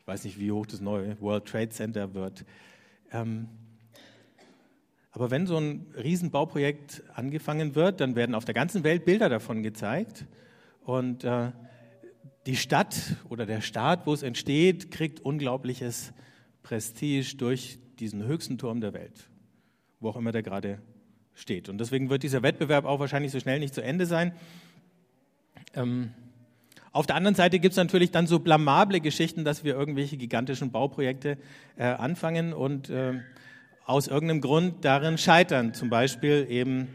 weiß 0.08 0.24
nicht, 0.24 0.40
wie 0.40 0.50
hoch 0.50 0.66
das 0.66 0.80
neue 0.80 1.20
World 1.20 1.44
Trade 1.44 1.68
Center 1.68 2.14
wird. 2.14 2.44
Ähm, 3.12 3.48
Aber 5.10 5.30
wenn 5.30 5.46
so 5.46 5.56
ein 5.56 5.86
Riesenbauprojekt 5.96 7.02
angefangen 7.14 7.74
wird, 7.74 8.00
dann 8.00 8.14
werden 8.14 8.34
auf 8.34 8.44
der 8.44 8.54
ganzen 8.54 8.84
Welt 8.84 9.04
Bilder 9.04 9.28
davon 9.28 9.62
gezeigt. 9.62 10.26
Und 10.84 11.24
äh, 11.24 11.52
die 12.46 12.56
Stadt 12.56 13.16
oder 13.28 13.46
der 13.46 13.60
Staat, 13.60 14.06
wo 14.06 14.12
es 14.12 14.22
entsteht, 14.22 14.90
kriegt 14.90 15.20
unglaubliches 15.20 16.12
Prestige 16.62 17.36
durch 17.36 17.78
diesen 17.98 18.24
höchsten 18.24 18.58
Turm 18.58 18.80
der 18.80 18.92
Welt, 18.92 19.28
wo 20.00 20.10
auch 20.10 20.16
immer 20.16 20.32
der 20.32 20.42
gerade 20.42 20.80
steht. 21.34 21.68
Und 21.68 21.78
deswegen 21.78 22.10
wird 22.10 22.22
dieser 22.22 22.42
Wettbewerb 22.42 22.84
auch 22.84 23.00
wahrscheinlich 23.00 23.32
so 23.32 23.40
schnell 23.40 23.60
nicht 23.60 23.74
zu 23.74 23.82
Ende 23.82 24.06
sein. 24.06 24.32
Ähm, 25.74 26.10
auf 26.92 27.06
der 27.06 27.16
anderen 27.16 27.34
Seite 27.34 27.58
gibt 27.58 27.72
es 27.72 27.76
natürlich 27.76 28.10
dann 28.10 28.26
so 28.26 28.38
blamable 28.38 29.00
Geschichten, 29.00 29.44
dass 29.44 29.62
wir 29.62 29.74
irgendwelche 29.74 30.16
gigantischen 30.16 30.70
Bauprojekte 30.70 31.38
äh, 31.76 31.84
anfangen 31.84 32.52
und 32.52 32.90
äh, 32.90 33.20
aus 33.88 34.06
irgendeinem 34.06 34.42
Grund 34.42 34.84
darin 34.84 35.16
scheitern. 35.16 35.72
Zum 35.72 35.88
Beispiel 35.88 36.46
eben 36.50 36.88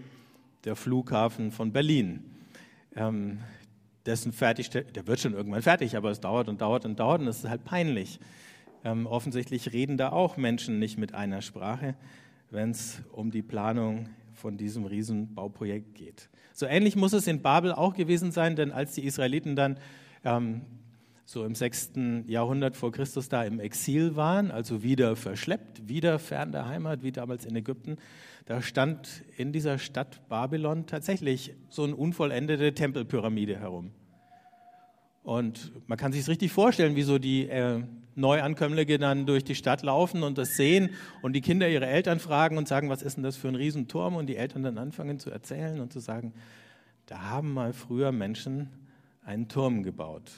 der 0.64 0.76
Flughafen 0.76 1.52
von 1.52 1.74
Berlin. 1.74 2.24
Ähm, 2.96 3.40
dessen 4.06 4.32
fertig, 4.32 4.70
der 4.70 5.08
wird 5.08 5.20
schon 5.20 5.34
irgendwann 5.34 5.64
fertig, 5.64 5.98
aber 5.98 6.12
es 6.12 6.20
dauert 6.20 6.50
und 6.50 6.62
dauert 6.62 6.86
und 6.86 7.00
dauert 7.00 7.22
und 7.22 7.28
es 7.28 7.44
ist 7.44 7.50
halt 7.50 7.66
peinlich. 7.66 8.20
Ähm, 8.86 9.08
offensichtlich 9.08 9.74
reden 9.74 9.98
da 9.98 10.12
auch 10.12 10.38
Menschen 10.38 10.78
nicht 10.78 11.00
mit 11.00 11.16
einer 11.16 11.42
Sprache, 11.42 11.96
wenn 12.52 12.70
es 12.72 13.02
um 13.12 13.32
die 13.32 13.42
Planung 13.42 14.10
von 14.34 14.58
diesem 14.58 14.86
Riesenbauprojekt 14.86 15.96
geht. 15.96 16.30
So 16.54 16.68
ähnlich 16.68 16.96
muss 16.96 17.14
es 17.14 17.26
in 17.26 17.42
Babel 17.42 17.72
auch 17.72 17.96
gewesen 17.96 18.32
sein, 18.32 18.56
denn 18.56 18.72
als 18.72 18.94
die 18.94 19.04
Israeliten 19.04 19.56
dann 19.56 19.78
ähm, 20.24 20.62
so 21.26 21.46
im 21.46 21.56
6. 21.56 21.92
Jahrhundert 22.28 22.76
vor 22.76 22.92
Christus 22.92 23.30
da 23.30 23.44
im 23.44 23.60
Exil 23.60 24.16
waren, 24.16 24.52
also 24.52 24.84
wieder 24.84 25.16
verschleppt, 25.16 25.88
wieder 25.88 26.20
fern 26.20 26.52
der 26.52 26.68
Heimat, 26.68 27.04
wie 27.04 27.12
damals 27.12 27.46
in 27.46 27.56
Ägypten, 27.56 27.98
da 28.46 28.62
stand 28.62 29.24
in 29.38 29.54
dieser 29.54 29.78
Stadt 29.78 30.28
Babylon 30.28 30.86
tatsächlich 30.86 31.54
so 31.70 31.84
eine 31.84 31.96
unvollendete 31.96 32.74
Tempelpyramide 32.74 33.58
herum. 33.58 33.92
Und 35.24 35.72
man 35.88 35.98
kann 35.98 36.12
sich 36.12 36.22
es 36.22 36.28
richtig 36.28 36.52
vorstellen, 36.52 36.98
wie 36.98 37.04
so 37.04 37.18
die 37.18 37.48
äh, 37.48 37.82
Neuankömmlinge 38.16 38.98
dann 38.98 39.26
durch 39.26 39.46
die 39.46 39.56
Stadt 39.56 39.82
laufen 39.82 40.24
und 40.24 40.38
das 40.38 40.58
sehen 40.58 40.90
und 41.22 41.34
die 41.34 41.42
Kinder 41.42 41.70
ihre 41.70 41.86
Eltern 41.86 42.20
fragen 42.20 42.58
und 42.58 42.68
sagen, 42.68 42.90
was 42.90 43.02
ist 43.02 43.16
denn 43.16 43.24
das 43.24 43.38
für 43.38 43.48
ein 43.48 43.56
Riesenturm? 43.56 44.16
Und 44.18 44.28
die 44.28 44.36
Eltern 44.36 44.64
dann 44.64 44.78
anfangen 44.78 45.20
zu 45.20 45.32
erzählen 45.32 45.80
und 45.80 45.94
zu 45.94 46.00
sagen, 46.00 46.34
da 47.06 47.30
haben 47.30 47.54
mal 47.54 47.72
früher 47.72 48.12
Menschen 48.12 48.70
einen 49.24 49.48
Turm 49.48 49.84
gebaut. 49.84 50.32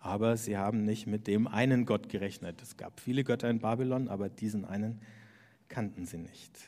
Aber 0.00 0.36
sie 0.36 0.56
haben 0.56 0.84
nicht 0.84 1.06
mit 1.06 1.26
dem 1.26 1.46
einen 1.46 1.84
Gott 1.84 2.08
gerechnet. 2.08 2.60
Es 2.62 2.76
gab 2.76 3.00
viele 3.00 3.22
Götter 3.22 3.48
in 3.48 3.60
Babylon, 3.60 4.08
aber 4.08 4.28
diesen 4.28 4.64
einen 4.64 5.00
kannten 5.68 6.06
sie 6.06 6.18
nicht. 6.18 6.58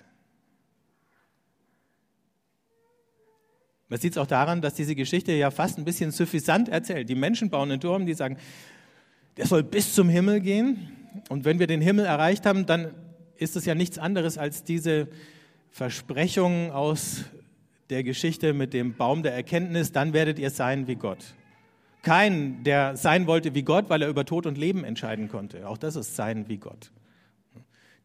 Man 3.89 3.99
sieht 3.99 4.13
es 4.13 4.19
auch 4.19 4.27
daran, 4.27 4.63
dass 4.63 4.75
diese 4.75 4.95
Geschichte 4.95 5.33
ja 5.33 5.51
fast 5.51 5.79
ein 5.79 5.85
bisschen 5.85 6.13
suffisant 6.13 6.69
erzählt. 6.69 7.09
Die 7.09 7.15
Menschen 7.15 7.51
bauen 7.51 7.71
einen 7.71 7.81
Turm, 7.81 8.07
die 8.07 8.15
sagen, 8.15 8.37
der 9.37 9.47
soll 9.47 9.63
bis 9.63 9.95
zum 9.95 10.09
Himmel 10.09 10.41
gehen. 10.41 10.91
Und 11.29 11.45
wenn 11.45 11.59
wir 11.59 11.67
den 11.67 11.81
Himmel 11.81 12.05
erreicht 12.05 12.47
haben, 12.47 12.65
dann 12.65 12.95
ist 13.37 13.57
es 13.57 13.65
ja 13.65 13.75
nichts 13.75 13.99
anderes 13.99 14.39
als 14.39 14.65
diese 14.65 15.09
Versprechung 15.71 16.71
aus 16.71 17.25
der 17.91 18.03
Geschichte 18.03 18.55
mit 18.55 18.73
dem 18.73 18.95
Baum 18.95 19.23
der 19.23 19.35
Erkenntnis, 19.35 19.93
dann 19.93 20.13
werdet 20.13 20.39
ihr 20.39 20.51
sein 20.51 20.87
wie 20.87 20.97
Gott. 20.97 21.35
Kein, 22.03 22.65
der 22.65 22.97
sein 22.97 23.27
wollte 23.27 23.55
wie 23.55 23.63
Gott, 23.63 23.89
weil 23.89 24.03
er 24.03 24.09
über 24.09 24.25
Tod 24.25 24.47
und 24.47 24.59
Leben 24.59 24.85
entscheiden 24.85 25.29
konnte. 25.29 25.69
Auch 25.69 25.79
das 25.79 25.97
ist 25.97 26.17
sein 26.17 26.49
wie 26.49 26.59
Gott. 26.59 26.91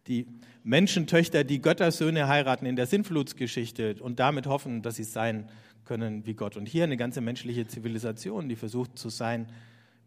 Die 0.07 0.27
Menschentöchter, 0.63 1.43
die 1.43 1.61
Göttersöhne 1.61 2.27
heiraten 2.27 2.65
in 2.65 2.75
der 2.75 2.85
Sintflutsgeschichte 2.85 3.95
und 3.99 4.19
damit 4.19 4.45
hoffen, 4.45 4.81
dass 4.81 4.95
sie 4.95 5.03
sein 5.03 5.49
können 5.85 6.25
wie 6.25 6.35
Gott. 6.35 6.57
Und 6.57 6.67
hier 6.67 6.83
eine 6.83 6.97
ganze 6.97 7.21
menschliche 7.21 7.65
Zivilisation, 7.67 8.47
die 8.49 8.55
versucht 8.55 8.99
zu 8.99 9.09
sein 9.09 9.47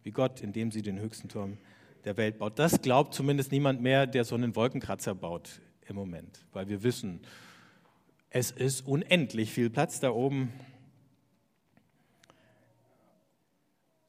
wie 0.03 0.13
Gott, 0.13 0.41
indem 0.41 0.71
sie 0.71 0.83
den 0.83 1.01
höchsten 1.01 1.29
Turm 1.29 1.59
der 2.05 2.17
Welt 2.17 2.39
baut. 2.39 2.59
Das 2.59 2.83
glaubt 2.83 3.15
zumindest 3.15 3.53
niemand 3.53 3.83
mehr, 3.83 4.07
der 4.07 4.25
so 4.25 4.35
einen 4.35 4.55
Wolkenkratzer 4.55 5.15
baut 5.15 5.61
im 5.89 5.97
Moment, 5.97 6.45
weil 6.53 6.69
wir 6.69 6.83
wissen, 6.83 7.21
es 8.31 8.51
ist 8.53 8.87
unendlich 8.87 9.51
viel 9.51 9.71
Platz 9.71 9.99
da 9.99 10.11
oben. 10.11 10.53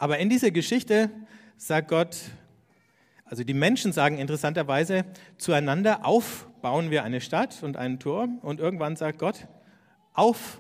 Aber 0.02 0.18
in 0.18 0.30
dieser 0.30 0.50
Geschichte 0.50 1.12
sagt 1.58 1.90
Gott, 1.90 2.18
also 3.24 3.44
die 3.44 3.54
Menschen 3.54 3.92
sagen 3.92 4.18
interessanterweise 4.18 5.06
zueinander, 5.38 6.08
auf 6.08 6.50
bauen 6.64 6.90
wir 6.90 7.04
eine 7.04 7.22
Stadt 7.22 7.62
und 7.62 7.78
einen 7.78 8.00
Turm 8.00 8.40
und 8.40 8.60
irgendwann 8.60 8.96
sagt 8.96 9.20
Gott, 9.20 9.48
auf 10.14 10.60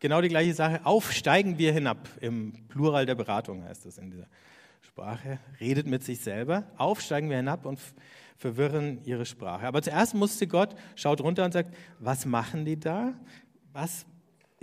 Genau 0.00 0.20
die 0.20 0.28
gleiche 0.28 0.52
Sache. 0.52 0.84
Aufsteigen 0.84 1.56
wir 1.58 1.72
hinab. 1.72 2.08
Im 2.20 2.66
Plural 2.68 3.06
der 3.06 3.14
Beratung 3.14 3.64
heißt 3.64 3.86
das 3.86 3.98
in 3.98 4.10
dieser 4.10 4.26
Sprache. 4.82 5.38
Redet 5.60 5.86
mit 5.86 6.02
sich 6.04 6.20
selber. 6.20 6.64
Aufsteigen 6.76 7.30
wir 7.30 7.38
hinab 7.38 7.64
und 7.64 7.78
verwirren 8.36 8.98
ihre 9.04 9.24
Sprache. 9.24 9.66
Aber 9.66 9.80
zuerst 9.80 10.14
musste 10.14 10.46
Gott, 10.46 10.74
schaut 10.94 11.22
runter 11.22 11.44
und 11.44 11.52
sagt, 11.52 11.74
was 12.00 12.26
machen 12.26 12.66
die 12.66 12.78
da? 12.78 13.14
Was 13.72 14.04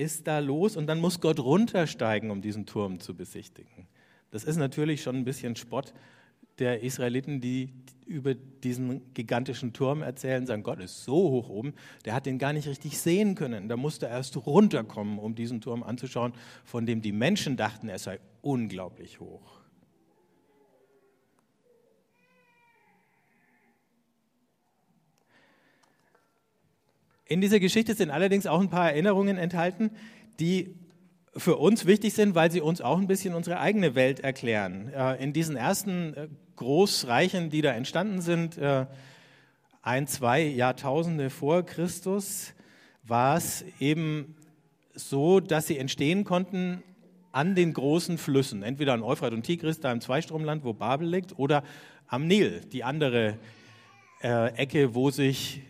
ist 0.01 0.27
da 0.27 0.39
los? 0.39 0.75
Und 0.75 0.87
dann 0.87 0.99
muss 0.99 1.21
Gott 1.21 1.39
runtersteigen, 1.39 2.31
um 2.31 2.41
diesen 2.41 2.65
Turm 2.65 2.99
zu 2.99 3.15
besichtigen. 3.15 3.87
Das 4.31 4.43
ist 4.43 4.57
natürlich 4.57 5.01
schon 5.03 5.15
ein 5.17 5.25
bisschen 5.25 5.55
Spott 5.55 5.93
der 6.59 6.83
Israeliten, 6.83 7.41
die 7.41 7.73
über 8.05 8.33
diesen 8.33 9.13
gigantischen 9.13 9.73
Turm 9.73 10.01
erzählen, 10.01 10.45
sagen, 10.45 10.63
Gott 10.63 10.79
ist 10.79 11.03
so 11.03 11.15
hoch 11.15 11.49
oben, 11.49 11.73
der 12.05 12.13
hat 12.13 12.25
den 12.25 12.39
gar 12.39 12.53
nicht 12.53 12.67
richtig 12.67 12.99
sehen 12.99 13.35
können. 13.35 13.69
Da 13.69 13.77
musste 13.77 14.07
er 14.07 14.17
erst 14.17 14.35
runterkommen, 14.45 15.17
um 15.17 15.33
diesen 15.33 15.61
Turm 15.61 15.81
anzuschauen, 15.81 16.33
von 16.65 16.85
dem 16.85 17.01
die 17.01 17.13
Menschen 17.13 17.57
dachten, 17.57 17.89
er 17.89 17.99
sei 17.99 18.19
unglaublich 18.41 19.19
hoch. 19.19 19.60
In 27.31 27.39
dieser 27.39 27.61
Geschichte 27.61 27.93
sind 27.93 28.09
allerdings 28.09 28.45
auch 28.45 28.59
ein 28.59 28.69
paar 28.69 28.89
Erinnerungen 28.89 29.37
enthalten, 29.37 29.91
die 30.41 30.75
für 31.37 31.55
uns 31.55 31.85
wichtig 31.85 32.13
sind, 32.13 32.35
weil 32.35 32.51
sie 32.51 32.59
uns 32.59 32.81
auch 32.81 32.97
ein 32.97 33.07
bisschen 33.07 33.33
unsere 33.35 33.57
eigene 33.57 33.95
Welt 33.95 34.19
erklären. 34.19 34.91
Äh, 34.93 35.23
in 35.23 35.31
diesen 35.31 35.55
ersten 35.55 36.13
äh, 36.13 36.27
Großreichen, 36.57 37.49
die 37.49 37.61
da 37.61 37.71
entstanden 37.71 38.19
sind, 38.19 38.57
äh, 38.57 38.85
ein, 39.81 40.07
zwei 40.07 40.41
Jahrtausende 40.41 41.29
vor 41.29 41.65
Christus, 41.65 42.53
war 43.03 43.37
es 43.37 43.63
eben 43.79 44.35
so, 44.93 45.39
dass 45.39 45.67
sie 45.67 45.77
entstehen 45.77 46.25
konnten 46.25 46.83
an 47.31 47.55
den 47.55 47.71
großen 47.71 48.17
Flüssen, 48.17 48.61
entweder 48.61 48.91
an 48.91 49.03
Euphrat 49.03 49.31
und 49.31 49.43
Tigris, 49.43 49.79
da 49.79 49.89
im 49.93 50.01
Zweistromland, 50.01 50.65
wo 50.65 50.73
Babel 50.73 51.07
liegt, 51.07 51.39
oder 51.39 51.63
am 52.07 52.27
Nil, 52.27 52.59
die 52.73 52.83
andere 52.83 53.37
Ecke, 54.19 54.93
wo 54.93 55.09
sich 55.09 55.63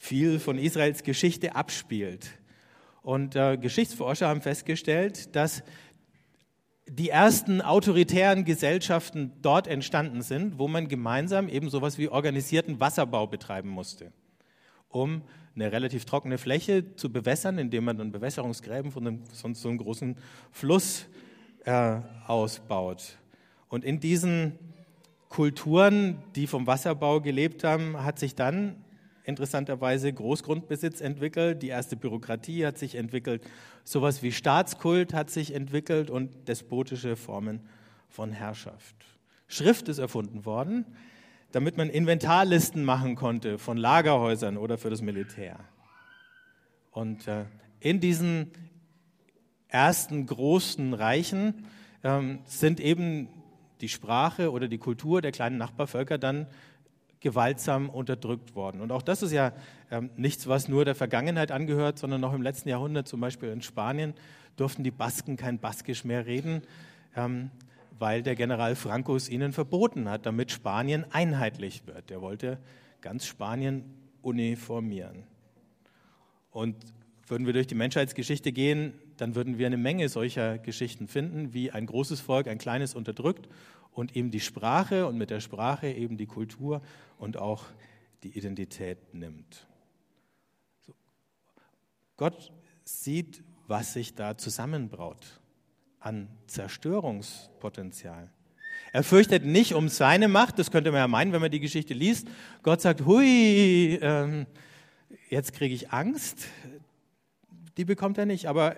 viel 0.00 0.40
von 0.40 0.58
Israels 0.58 1.02
Geschichte 1.02 1.54
abspielt. 1.54 2.30
Und 3.02 3.36
äh, 3.36 3.58
Geschichtsforscher 3.58 4.28
haben 4.28 4.40
festgestellt, 4.40 5.36
dass 5.36 5.62
die 6.88 7.10
ersten 7.10 7.60
autoritären 7.60 8.46
Gesellschaften 8.46 9.32
dort 9.42 9.66
entstanden 9.66 10.22
sind, 10.22 10.58
wo 10.58 10.68
man 10.68 10.88
gemeinsam 10.88 11.50
eben 11.50 11.68
sowas 11.68 11.98
wie 11.98 12.08
organisierten 12.08 12.80
Wasserbau 12.80 13.26
betreiben 13.26 13.68
musste, 13.68 14.10
um 14.88 15.20
eine 15.54 15.70
relativ 15.70 16.06
trockene 16.06 16.38
Fläche 16.38 16.96
zu 16.96 17.12
bewässern, 17.12 17.58
indem 17.58 17.84
man 17.84 17.98
dann 17.98 18.10
Bewässerungsgräben 18.10 18.90
von 18.92 19.06
einem, 19.06 19.22
sonst 19.30 19.60
so 19.60 19.68
einem 19.68 19.78
großen 19.78 20.16
Fluss 20.50 21.06
äh, 21.66 21.98
ausbaut. 22.26 23.18
Und 23.68 23.84
in 23.84 24.00
diesen 24.00 24.58
Kulturen, 25.28 26.22
die 26.34 26.46
vom 26.46 26.66
Wasserbau 26.66 27.20
gelebt 27.20 27.64
haben, 27.64 28.02
hat 28.02 28.18
sich 28.18 28.34
dann 28.34 28.82
interessanterweise 29.30 30.12
Großgrundbesitz 30.12 31.00
entwickelt, 31.00 31.62
die 31.62 31.68
erste 31.68 31.96
Bürokratie 31.96 32.66
hat 32.66 32.76
sich 32.76 32.96
entwickelt, 32.96 33.42
sowas 33.84 34.22
wie 34.22 34.32
Staatskult 34.32 35.14
hat 35.14 35.30
sich 35.30 35.54
entwickelt 35.54 36.10
und 36.10 36.48
despotische 36.48 37.16
Formen 37.16 37.60
von 38.10 38.32
Herrschaft. 38.32 38.94
Schrift 39.48 39.88
ist 39.88 39.98
erfunden 39.98 40.44
worden, 40.44 40.84
damit 41.52 41.76
man 41.78 41.88
Inventarlisten 41.88 42.84
machen 42.84 43.16
konnte 43.16 43.58
von 43.58 43.78
Lagerhäusern 43.78 44.58
oder 44.58 44.76
für 44.76 44.90
das 44.90 45.00
Militär. 45.00 45.58
Und 46.90 47.26
äh, 47.26 47.46
in 47.80 48.00
diesen 48.00 48.52
ersten 49.68 50.26
großen 50.26 50.94
Reichen 50.94 51.66
ähm, 52.04 52.40
sind 52.44 52.80
eben 52.80 53.28
die 53.80 53.88
Sprache 53.88 54.52
oder 54.52 54.68
die 54.68 54.78
Kultur 54.78 55.22
der 55.22 55.32
kleinen 55.32 55.56
Nachbarvölker 55.56 56.18
dann 56.18 56.46
gewaltsam 57.20 57.90
unterdrückt 57.90 58.54
worden. 58.54 58.80
Und 58.80 58.92
auch 58.92 59.02
das 59.02 59.22
ist 59.22 59.32
ja 59.32 59.52
ähm, 59.90 60.10
nichts, 60.16 60.46
was 60.46 60.68
nur 60.68 60.84
der 60.84 60.94
Vergangenheit 60.94 61.52
angehört, 61.52 61.98
sondern 61.98 62.20
noch 62.20 62.32
im 62.32 62.42
letzten 62.42 62.68
Jahrhundert, 62.68 63.06
zum 63.06 63.20
Beispiel 63.20 63.50
in 63.50 63.62
Spanien, 63.62 64.14
durften 64.56 64.84
die 64.84 64.90
Basken 64.90 65.36
kein 65.36 65.58
Baskisch 65.58 66.04
mehr 66.04 66.26
reden, 66.26 66.62
ähm, 67.14 67.50
weil 67.98 68.22
der 68.22 68.34
General 68.34 68.74
Franco 68.74 69.14
es 69.14 69.28
ihnen 69.28 69.52
verboten 69.52 70.08
hat, 70.08 70.24
damit 70.24 70.50
Spanien 70.50 71.04
einheitlich 71.10 71.86
wird. 71.86 72.10
Er 72.10 72.22
wollte 72.22 72.58
ganz 73.02 73.26
Spanien 73.26 73.84
uniformieren. 74.22 75.24
Und 76.50 76.76
würden 77.26 77.46
wir 77.46 77.52
durch 77.52 77.66
die 77.66 77.74
Menschheitsgeschichte 77.74 78.52
gehen, 78.52 78.94
dann 79.20 79.34
würden 79.34 79.58
wir 79.58 79.66
eine 79.66 79.76
Menge 79.76 80.08
solcher 80.08 80.58
Geschichten 80.58 81.06
finden, 81.06 81.52
wie 81.52 81.70
ein 81.70 81.86
großes 81.86 82.20
Volk 82.20 82.48
ein 82.48 82.58
kleines 82.58 82.94
unterdrückt 82.94 83.48
und 83.92 84.16
eben 84.16 84.30
die 84.30 84.40
Sprache 84.40 85.06
und 85.06 85.18
mit 85.18 85.30
der 85.30 85.40
Sprache 85.40 85.88
eben 85.88 86.16
die 86.16 86.26
Kultur 86.26 86.80
und 87.18 87.36
auch 87.36 87.64
die 88.22 88.36
Identität 88.36 89.14
nimmt. 89.14 89.66
Gott 92.16 92.52
sieht, 92.84 93.42
was 93.66 93.92
sich 93.92 94.14
da 94.14 94.36
zusammenbraut 94.36 95.40
an 96.00 96.28
Zerstörungspotenzial. 96.46 98.30
Er 98.92 99.04
fürchtet 99.04 99.44
nicht 99.44 99.74
um 99.74 99.88
seine 99.88 100.28
Macht, 100.28 100.58
das 100.58 100.70
könnte 100.70 100.90
man 100.90 100.98
ja 100.98 101.08
meinen, 101.08 101.32
wenn 101.32 101.40
man 101.40 101.50
die 101.50 101.60
Geschichte 101.60 101.94
liest. 101.94 102.26
Gott 102.62 102.80
sagt, 102.80 103.04
hui, 103.06 103.98
ähm, 104.02 104.46
jetzt 105.28 105.52
kriege 105.52 105.74
ich 105.74 105.92
Angst. 105.92 106.48
Die 107.76 107.84
bekommt 107.84 108.18
er 108.18 108.26
nicht, 108.26 108.46
aber 108.46 108.76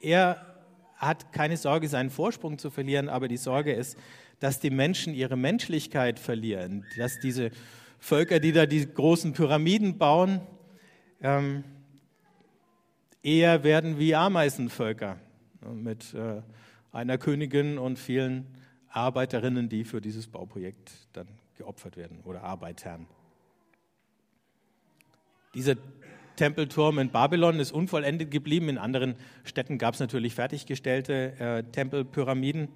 er 0.00 0.44
hat 0.96 1.32
keine 1.32 1.56
Sorge, 1.56 1.88
seinen 1.88 2.10
Vorsprung 2.10 2.58
zu 2.58 2.70
verlieren, 2.70 3.08
aber 3.08 3.28
die 3.28 3.36
Sorge 3.36 3.72
ist, 3.72 3.96
dass 4.40 4.60
die 4.60 4.70
Menschen 4.70 5.14
ihre 5.14 5.36
Menschlichkeit 5.36 6.18
verlieren, 6.18 6.84
dass 6.96 7.18
diese 7.20 7.50
Völker, 7.98 8.40
die 8.40 8.52
da 8.52 8.66
die 8.66 8.86
großen 8.86 9.32
Pyramiden 9.32 9.98
bauen, 9.98 10.40
ähm, 11.20 11.64
eher 13.22 13.64
werden 13.64 13.98
wie 13.98 14.14
Ameisenvölker 14.14 15.18
mit 15.72 16.14
äh, 16.14 16.40
einer 16.92 17.18
Königin 17.18 17.78
und 17.78 17.98
vielen 17.98 18.46
Arbeiterinnen, 18.90 19.68
die 19.68 19.84
für 19.84 20.00
dieses 20.00 20.28
Bauprojekt 20.28 20.92
dann 21.12 21.28
geopfert 21.56 21.96
werden 21.96 22.20
oder 22.24 22.42
Arbeitern. 22.42 23.06
Dieser 25.54 25.74
Tempelturm 26.38 26.98
in 26.98 27.10
Babylon 27.10 27.60
ist 27.60 27.72
unvollendet 27.72 28.30
geblieben. 28.30 28.70
In 28.70 28.78
anderen 28.78 29.16
Städten 29.44 29.76
gab 29.76 29.94
es 29.94 30.00
natürlich 30.00 30.34
fertiggestellte 30.34 31.38
äh, 31.38 31.62
Tempelpyramiden 31.64 32.68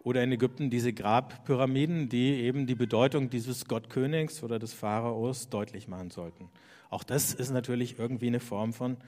oder 0.00 0.22
in 0.22 0.30
Ägypten 0.30 0.68
diese 0.68 0.92
Grabpyramiden, 0.92 2.10
die 2.10 2.42
eben 2.42 2.66
die 2.66 2.74
Bedeutung 2.74 3.30
dieses 3.30 3.64
Gottkönigs 3.66 4.42
oder 4.42 4.58
des 4.58 4.74
Pharaos 4.74 5.48
deutlich 5.48 5.88
machen 5.88 6.10
sollten. 6.10 6.50
Auch 6.90 7.02
das 7.02 7.32
ist 7.32 7.50
natürlich 7.50 7.98
irgendwie 7.98 8.28
eine 8.28 8.40
Form 8.40 8.74
von 8.74 8.98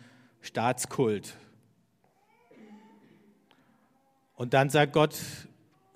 Staatskult. 0.40 1.34
Und 4.34 4.54
dann 4.54 4.70
sagt 4.70 4.94
Gott, 4.94 5.16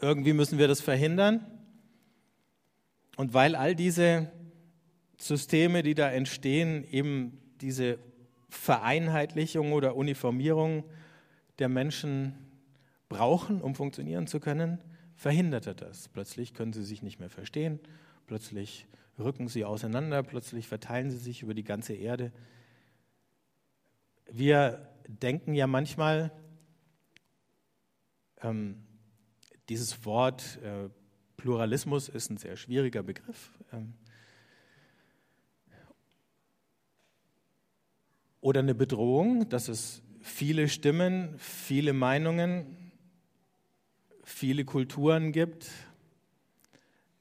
irgendwie 0.00 0.34
müssen 0.34 0.58
wir 0.58 0.68
das 0.68 0.80
verhindern. 0.80 1.46
Und 3.16 3.32
weil 3.32 3.54
all 3.54 3.75
diese 3.75 4.30
Systeme, 5.16 5.82
die 5.82 5.94
da 5.94 6.10
entstehen, 6.10 6.84
eben 6.90 7.39
diese 7.61 7.99
Vereinheitlichung 8.49 9.73
oder 9.73 9.97
Uniformierung 9.97 10.85
der 11.59 11.69
Menschen 11.69 12.35
brauchen, 13.09 13.61
um 13.61 13.75
funktionieren 13.75 14.26
zu 14.26 14.40
können, 14.40 14.79
verhindert 15.14 15.67
er 15.67 15.75
das. 15.75 16.09
Plötzlich 16.09 16.55
können 16.55 16.73
sie 16.73 16.85
sich 16.85 17.02
nicht 17.02 17.21
mehr 17.21 17.31
verstehen, 17.31 17.79
plötzlich 18.26 18.87
rücken 19.19 19.49
sie 19.49 19.64
auseinander, 19.64 20.23
plötzlich 20.23 20.67
verteilen 20.67 21.11
sie 21.11 21.19
sich 21.19 21.43
über 21.43 21.55
die 21.55 21.64
ganze 21.64 21.95
Erde. 21.95 22.33
Wir 24.31 24.88
denken 25.07 25.55
ja 25.55 25.67
manchmal, 25.67 26.33
ähm, 28.43 28.83
dieses 29.69 30.05
Wort 30.05 30.59
äh, 30.62 30.88
Pluralismus 31.37 32.09
ist 32.09 32.31
ein 32.31 32.37
sehr 32.37 32.57
schwieriger 32.57 33.02
Begriff. 33.02 33.52
Ähm, 33.73 33.95
oder 38.40 38.61
eine 38.61 38.75
Bedrohung, 38.75 39.49
dass 39.49 39.68
es 39.68 40.02
viele 40.20 40.68
Stimmen, 40.68 41.35
viele 41.38 41.92
Meinungen, 41.92 42.92
viele 44.22 44.64
Kulturen 44.64 45.33
gibt. 45.33 45.70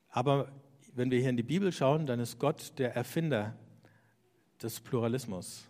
Aber 0.10 0.52
wenn 0.94 1.12
wir 1.12 1.20
hier 1.20 1.30
in 1.30 1.38
die 1.38 1.44
Bibel 1.44 1.72
schauen, 1.72 2.06
dann 2.06 2.20
ist 2.20 2.40
Gott 2.40 2.74
der 2.78 2.96
Erfinder 2.96 3.56
des 4.62 4.80
Pluralismus, 4.80 5.66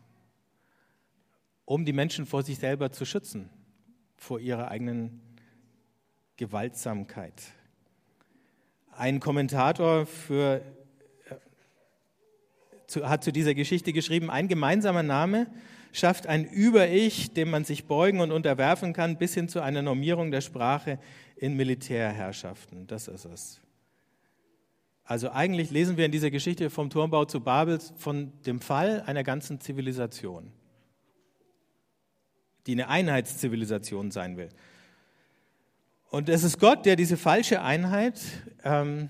um 1.65 1.85
die 1.85 1.93
Menschen 1.93 2.25
vor 2.25 2.43
sich 2.43 2.57
selber 2.57 2.91
zu 2.91 3.05
schützen, 3.05 3.49
vor 4.17 4.39
ihrer 4.39 4.69
eigenen 4.69 5.21
Gewaltsamkeit. 6.37 7.43
Ein 8.91 9.19
Kommentator 9.19 10.05
für 10.05 10.63
zu, 12.89 13.07
hat 13.07 13.23
zu 13.23 13.31
dieser 13.31 13.53
Geschichte 13.53 13.93
geschrieben, 13.93 14.29
ein 14.29 14.47
gemeinsamer 14.47 15.03
Name 15.03 15.47
schafft 15.91 16.27
ein 16.27 16.45
Über-Ich, 16.45 17.33
dem 17.33 17.49
man 17.49 17.63
sich 17.63 17.85
beugen 17.85 18.19
und 18.19 18.31
unterwerfen 18.31 18.93
kann, 18.93 19.17
bis 19.17 19.33
hin 19.33 19.49
zu 19.49 19.61
einer 19.61 19.81
Normierung 19.81 20.31
der 20.31 20.41
Sprache 20.41 20.99
in 21.35 21.55
Militärherrschaften. 21.55 22.87
Das 22.87 23.07
ist 23.07 23.25
es. 23.25 23.61
Also 25.03 25.31
eigentlich 25.31 25.71
lesen 25.71 25.97
wir 25.97 26.05
in 26.05 26.11
dieser 26.11 26.29
Geschichte 26.29 26.69
vom 26.69 26.91
Turmbau 26.91 27.25
zu 27.25 27.41
Babel 27.41 27.79
von 27.97 28.31
dem 28.45 28.61
Fall 28.61 29.01
einer 29.07 29.23
ganzen 29.23 29.59
Zivilisation, 29.59 30.51
die 32.67 32.73
eine 32.73 32.89
Einheitszivilisation 32.89 34.11
sein 34.11 34.37
will. 34.37 34.49
Und 36.11 36.29
es 36.29 36.43
ist 36.43 36.59
Gott, 36.59 36.85
der 36.85 36.95
diese 36.95 37.17
falsche 37.17 37.61
Einheit 37.61 38.19
ähm, 38.63 39.09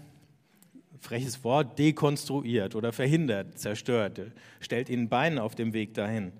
freches 0.99 1.43
Wort, 1.43 1.79
dekonstruiert 1.79 2.75
oder 2.75 2.91
verhindert, 2.91 3.57
zerstört, 3.57 4.21
stellt 4.59 4.89
ihnen 4.89 5.09
Beine 5.09 5.43
auf 5.43 5.55
dem 5.55 5.73
Weg 5.73 5.93
dahin. 5.93 6.31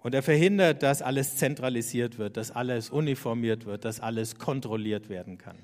Und 0.00 0.14
er 0.14 0.22
verhindert, 0.22 0.82
dass 0.82 1.02
alles 1.02 1.36
zentralisiert 1.36 2.18
wird, 2.18 2.36
dass 2.36 2.50
alles 2.50 2.90
uniformiert 2.90 3.66
wird, 3.66 3.84
dass 3.84 4.00
alles 4.00 4.38
kontrolliert 4.38 5.08
werden 5.08 5.38
kann. 5.38 5.56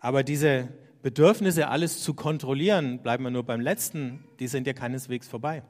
Aber 0.00 0.24
diese 0.24 0.68
Bedürfnisse, 1.02 1.68
alles 1.68 2.02
zu 2.02 2.14
kontrollieren, 2.14 2.98
bleiben 2.98 3.24
wir 3.24 3.30
nur 3.30 3.44
beim 3.44 3.60
letzten, 3.60 4.24
die 4.40 4.48
sind 4.48 4.66
ja 4.66 4.72
keineswegs 4.72 5.28
vorbei. 5.28 5.62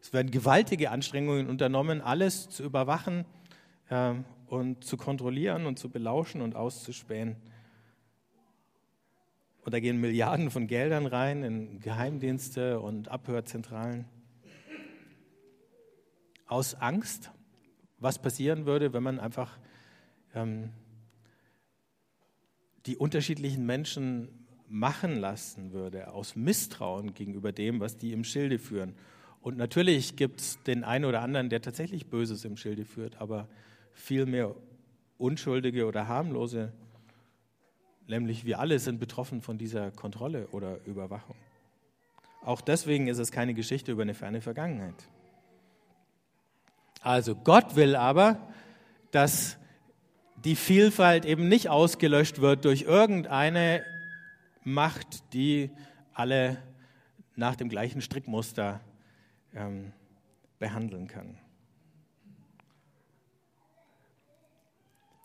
Es 0.00 0.12
werden 0.12 0.30
gewaltige 0.30 0.90
Anstrengungen 0.90 1.48
unternommen, 1.48 2.00
alles 2.00 2.48
zu 2.48 2.62
überwachen 2.62 3.26
ähm, 3.90 4.24
und 4.46 4.82
zu 4.82 4.96
kontrollieren 4.96 5.66
und 5.66 5.78
zu 5.78 5.90
belauschen 5.90 6.40
und 6.40 6.56
auszuspähen. 6.56 7.36
Und 9.64 9.74
da 9.74 9.80
gehen 9.80 10.00
Milliarden 10.00 10.50
von 10.50 10.66
Geldern 10.66 11.06
rein 11.06 11.42
in 11.42 11.80
Geheimdienste 11.80 12.80
und 12.80 13.08
Abhörzentralen. 13.08 14.06
Aus 16.46 16.74
Angst, 16.74 17.30
was 17.98 18.20
passieren 18.20 18.64
würde, 18.64 18.92
wenn 18.92 19.02
man 19.02 19.20
einfach 19.20 19.58
ähm, 20.34 20.70
die 22.86 22.96
unterschiedlichen 22.96 23.66
Menschen 23.66 24.46
machen 24.68 25.18
lassen 25.18 25.72
würde, 25.72 26.12
aus 26.12 26.36
Misstrauen 26.36 27.14
gegenüber 27.14 27.52
dem, 27.52 27.80
was 27.80 27.96
die 27.96 28.12
im 28.12 28.24
Schilde 28.24 28.58
führen. 28.58 28.94
Und 29.40 29.56
natürlich 29.56 30.16
gibt 30.16 30.40
es 30.40 30.62
den 30.62 30.84
einen 30.84 31.04
oder 31.04 31.22
anderen, 31.22 31.48
der 31.48 31.62
tatsächlich 31.62 32.08
Böses 32.08 32.44
im 32.44 32.56
Schilde 32.56 32.84
führt, 32.84 33.20
aber 33.20 33.48
viel 33.92 34.26
mehr 34.26 34.54
unschuldige 35.16 35.86
oder 35.86 36.08
harmlose 36.08 36.72
nämlich 38.08 38.44
wir 38.44 38.58
alle 38.58 38.78
sind 38.78 38.98
betroffen 38.98 39.42
von 39.42 39.58
dieser 39.58 39.90
Kontrolle 39.90 40.48
oder 40.48 40.78
Überwachung. 40.86 41.36
Auch 42.44 42.60
deswegen 42.60 43.08
ist 43.08 43.18
es 43.18 43.30
keine 43.30 43.54
Geschichte 43.54 43.92
über 43.92 44.02
eine 44.02 44.14
ferne 44.14 44.40
Vergangenheit. 44.40 44.94
Also 47.02 47.34
Gott 47.34 47.76
will 47.76 47.94
aber, 47.94 48.38
dass 49.10 49.58
die 50.44 50.56
Vielfalt 50.56 51.24
eben 51.24 51.48
nicht 51.48 51.68
ausgelöscht 51.68 52.40
wird 52.40 52.64
durch 52.64 52.82
irgendeine 52.82 53.84
Macht, 54.64 55.32
die 55.32 55.70
alle 56.12 56.58
nach 57.36 57.56
dem 57.56 57.68
gleichen 57.68 58.00
Strickmuster 58.00 58.80
ähm, 59.54 59.92
behandeln 60.58 61.06
kann. 61.06 61.38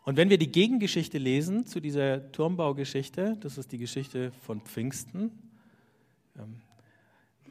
Und 0.06 0.18
wenn 0.18 0.30
wir 0.30 0.38
die 0.38 0.52
Gegengeschichte 0.52 1.18
lesen 1.18 1.66
zu 1.66 1.80
dieser 1.80 2.32
Turmbaugeschichte, 2.34 3.38
das 3.40 3.58
ist 3.58 3.72
die 3.72 3.78
Geschichte 3.78 4.32
von 4.42 4.60
Pfingsten, 4.62 5.32
ähm, 6.38 6.62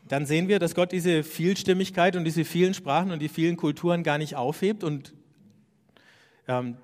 dann 0.09 0.27
sehen 0.27 0.49
wir, 0.49 0.59
dass 0.59 0.75
Gott 0.75 0.93
diese 0.93 1.23
Vielstimmigkeit 1.23 2.17
und 2.17 2.25
diese 2.25 2.45
vielen 2.45 2.75
Sprachen 2.75 3.11
und 3.13 3.21
die 3.23 3.29
vielen 3.29 3.57
Kulturen 3.57 4.03
gar 4.03 4.19
nicht 4.19 4.37
aufhebt, 4.37 4.85
und, 4.85 5.15
ähm, 6.47 6.77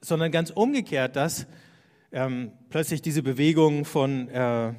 sondern 0.00 0.32
ganz 0.32 0.50
umgekehrt, 0.50 1.14
dass 1.14 1.46
ähm, 2.10 2.50
plötzlich 2.70 3.02
diese 3.02 3.22
Bewegung 3.22 3.84
von 3.84 4.28
äh, 4.28 4.74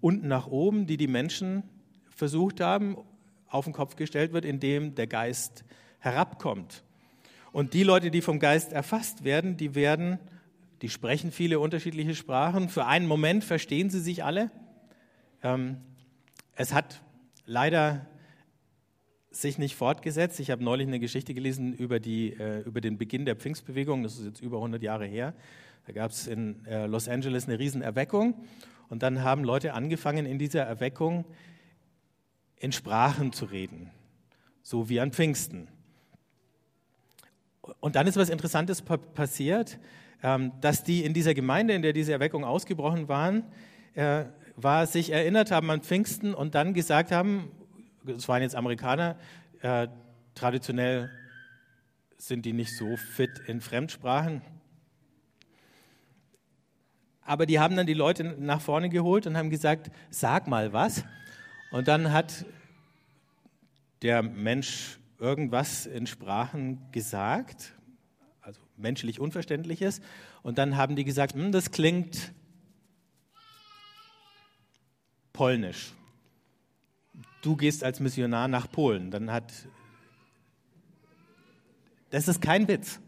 unten 0.00 0.28
nach 0.28 0.46
oben, 0.46 0.86
die 0.86 0.96
die 0.96 1.08
Menschen 1.08 1.64
versucht 2.14 2.60
haben, 2.60 2.96
auf 3.48 3.64
den 3.64 3.74
Kopf 3.74 3.96
gestellt 3.96 4.32
wird, 4.32 4.44
indem 4.44 4.94
der 4.94 5.08
Geist 5.08 5.64
herabkommt. 5.98 6.84
Und 7.52 7.74
die 7.74 7.82
Leute, 7.82 8.10
die 8.10 8.22
vom 8.22 8.38
Geist 8.38 8.72
erfasst 8.72 9.24
werden, 9.24 9.56
die 9.56 9.74
werden, 9.74 10.18
die 10.82 10.88
sprechen 10.88 11.32
viele 11.32 11.58
unterschiedliche 11.58 12.14
Sprachen. 12.14 12.68
Für 12.68 12.86
einen 12.86 13.06
Moment 13.06 13.44
verstehen 13.44 13.90
sie 13.90 14.00
sich 14.00 14.24
alle. 14.24 14.50
Ähm, 15.42 15.78
es 16.54 16.72
hat 16.72 17.02
leider 17.44 18.06
sich 19.30 19.58
nicht 19.58 19.76
fortgesetzt. 19.76 20.40
Ich 20.40 20.50
habe 20.50 20.62
neulich 20.62 20.86
eine 20.86 21.00
Geschichte 21.00 21.34
gelesen 21.34 21.72
über, 21.72 22.00
die, 22.00 22.32
äh, 22.32 22.60
über 22.60 22.80
den 22.80 22.98
Beginn 22.98 23.24
der 23.24 23.36
Pfingstbewegung. 23.36 24.02
Das 24.02 24.18
ist 24.18 24.24
jetzt 24.24 24.40
über 24.40 24.56
100 24.58 24.82
Jahre 24.82 25.06
her. 25.06 25.34
Da 25.86 25.92
gab 25.92 26.10
es 26.10 26.26
in 26.26 26.64
äh, 26.66 26.86
Los 26.86 27.08
Angeles 27.08 27.46
eine 27.46 27.58
Riesenerweckung. 27.58 28.34
Und 28.88 29.02
dann 29.02 29.22
haben 29.22 29.44
Leute 29.44 29.74
angefangen, 29.74 30.26
in 30.26 30.38
dieser 30.38 30.62
Erweckung 30.62 31.24
in 32.56 32.72
Sprachen 32.72 33.32
zu 33.32 33.46
reden. 33.46 33.90
So 34.62 34.88
wie 34.88 35.00
an 35.00 35.12
Pfingsten. 35.12 35.68
Und 37.78 37.96
dann 37.96 38.06
ist 38.06 38.16
was 38.16 38.28
Interessantes 38.28 38.82
passiert, 38.82 39.78
ähm, 40.22 40.52
dass 40.60 40.82
die 40.82 41.04
in 41.04 41.14
dieser 41.14 41.34
Gemeinde, 41.34 41.74
in 41.74 41.82
der 41.82 41.92
diese 41.92 42.12
Erweckung 42.12 42.44
ausgebrochen 42.44 43.08
waren, 43.08 43.44
äh, 43.94 44.24
war, 44.56 44.86
sich 44.86 45.10
erinnert 45.12 45.50
haben 45.50 45.70
an 45.70 45.80
Pfingsten 45.80 46.34
und 46.34 46.54
dann 46.54 46.74
gesagt 46.74 47.12
haben, 47.12 47.50
es 48.06 48.28
waren 48.28 48.42
jetzt 48.42 48.56
Amerikaner, 48.56 49.16
äh, 49.62 49.88
traditionell 50.34 51.10
sind 52.18 52.44
die 52.44 52.52
nicht 52.52 52.76
so 52.76 52.96
fit 52.96 53.30
in 53.46 53.60
Fremdsprachen. 53.60 54.42
Aber 57.22 57.46
die 57.46 57.60
haben 57.60 57.76
dann 57.76 57.86
die 57.86 57.94
Leute 57.94 58.24
nach 58.24 58.60
vorne 58.60 58.88
geholt 58.88 59.26
und 59.26 59.36
haben 59.36 59.50
gesagt, 59.50 59.90
sag 60.10 60.48
mal 60.48 60.72
was. 60.72 61.04
Und 61.70 61.88
dann 61.88 62.12
hat 62.12 62.44
der 64.02 64.22
Mensch 64.22 64.99
irgendwas 65.20 65.86
in 65.86 66.08
Sprachen 66.08 66.90
gesagt, 66.90 67.74
also 68.40 68.60
menschlich 68.76 69.20
Unverständliches. 69.20 70.00
Und 70.42 70.58
dann 70.58 70.76
haben 70.76 70.96
die 70.96 71.04
gesagt, 71.04 71.34
hm, 71.34 71.52
das 71.52 71.70
klingt 71.70 72.32
polnisch 75.32 75.92
du 77.42 77.56
gehst 77.56 77.84
als 77.84 78.00
Missionar 78.00 78.48
nach 78.48 78.70
Polen. 78.70 79.10
Dann 79.10 79.30
hat, 79.30 79.52
das 82.10 82.28
ist 82.28 82.40
kein 82.40 82.68
Witz. 82.68 83.00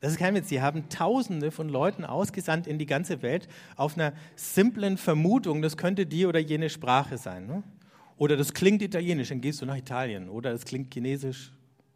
Das 0.00 0.12
ist 0.12 0.18
kein 0.18 0.34
Witz. 0.34 0.48
Sie 0.48 0.60
haben 0.60 0.88
Tausende 0.88 1.50
von 1.50 1.68
Leuten 1.68 2.04
ausgesandt 2.04 2.66
in 2.66 2.78
die 2.78 2.86
ganze 2.86 3.22
Welt 3.22 3.48
auf 3.76 3.96
einer 3.96 4.12
simplen 4.34 4.96
Vermutung, 4.96 5.62
das 5.62 5.76
könnte 5.76 6.06
die 6.06 6.26
oder 6.26 6.40
jene 6.40 6.70
Sprache 6.70 7.18
sein. 7.18 7.46
Ne? 7.46 7.62
Oder 8.22 8.36
das 8.36 8.54
klingt 8.54 8.82
italienisch, 8.82 9.30
dann 9.30 9.40
gehst 9.40 9.60
du 9.62 9.66
nach 9.66 9.76
Italien. 9.76 10.28
Oder 10.28 10.52
es 10.52 10.64
klingt 10.64 10.94
chinesisch 10.94 11.50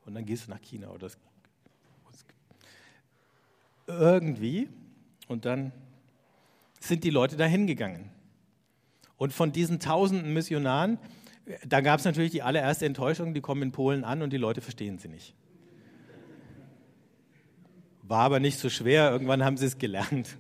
und 0.06 0.14
dann 0.14 0.26
gehst 0.26 0.48
du 0.48 0.50
nach 0.50 0.60
China. 0.60 0.88
Oder 0.88 1.08
irgendwie. 3.86 4.68
Und 5.28 5.44
dann 5.44 5.70
sind 6.80 7.04
die 7.04 7.10
Leute 7.10 7.36
dahin 7.36 7.68
gegangen. 7.68 8.10
Und 9.16 9.32
von 9.32 9.52
diesen 9.52 9.78
tausenden 9.78 10.34
Missionaren, 10.34 10.98
da 11.64 11.80
gab 11.80 12.00
es 12.00 12.04
natürlich 12.04 12.32
die 12.32 12.42
allererste 12.42 12.86
Enttäuschung, 12.86 13.32
die 13.32 13.40
kommen 13.40 13.62
in 13.62 13.70
Polen 13.70 14.02
an 14.02 14.20
und 14.20 14.32
die 14.32 14.36
Leute 14.36 14.60
verstehen 14.60 14.98
sie 14.98 15.06
nicht. 15.06 15.32
War 18.02 18.24
aber 18.24 18.40
nicht 18.40 18.58
so 18.58 18.68
schwer, 18.68 19.12
irgendwann 19.12 19.44
haben 19.44 19.58
sie 19.58 19.66
es 19.66 19.78
gelernt. 19.78 20.36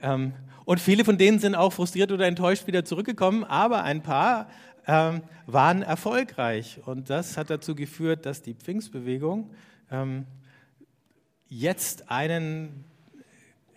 Ähm, 0.00 0.32
und 0.64 0.80
viele 0.80 1.04
von 1.04 1.16
denen 1.16 1.38
sind 1.38 1.54
auch 1.54 1.72
frustriert 1.72 2.10
oder 2.10 2.26
enttäuscht 2.26 2.66
wieder 2.66 2.84
zurückgekommen, 2.84 3.44
aber 3.44 3.84
ein 3.84 4.02
paar 4.02 4.48
ähm, 4.86 5.22
waren 5.46 5.82
erfolgreich. 5.82 6.80
Und 6.84 7.10
das 7.10 7.36
hat 7.36 7.50
dazu 7.50 7.74
geführt, 7.74 8.26
dass 8.26 8.42
die 8.42 8.54
Pfingstbewegung 8.54 9.50
ähm, 9.90 10.26
jetzt 11.48 12.10
einen 12.10 12.84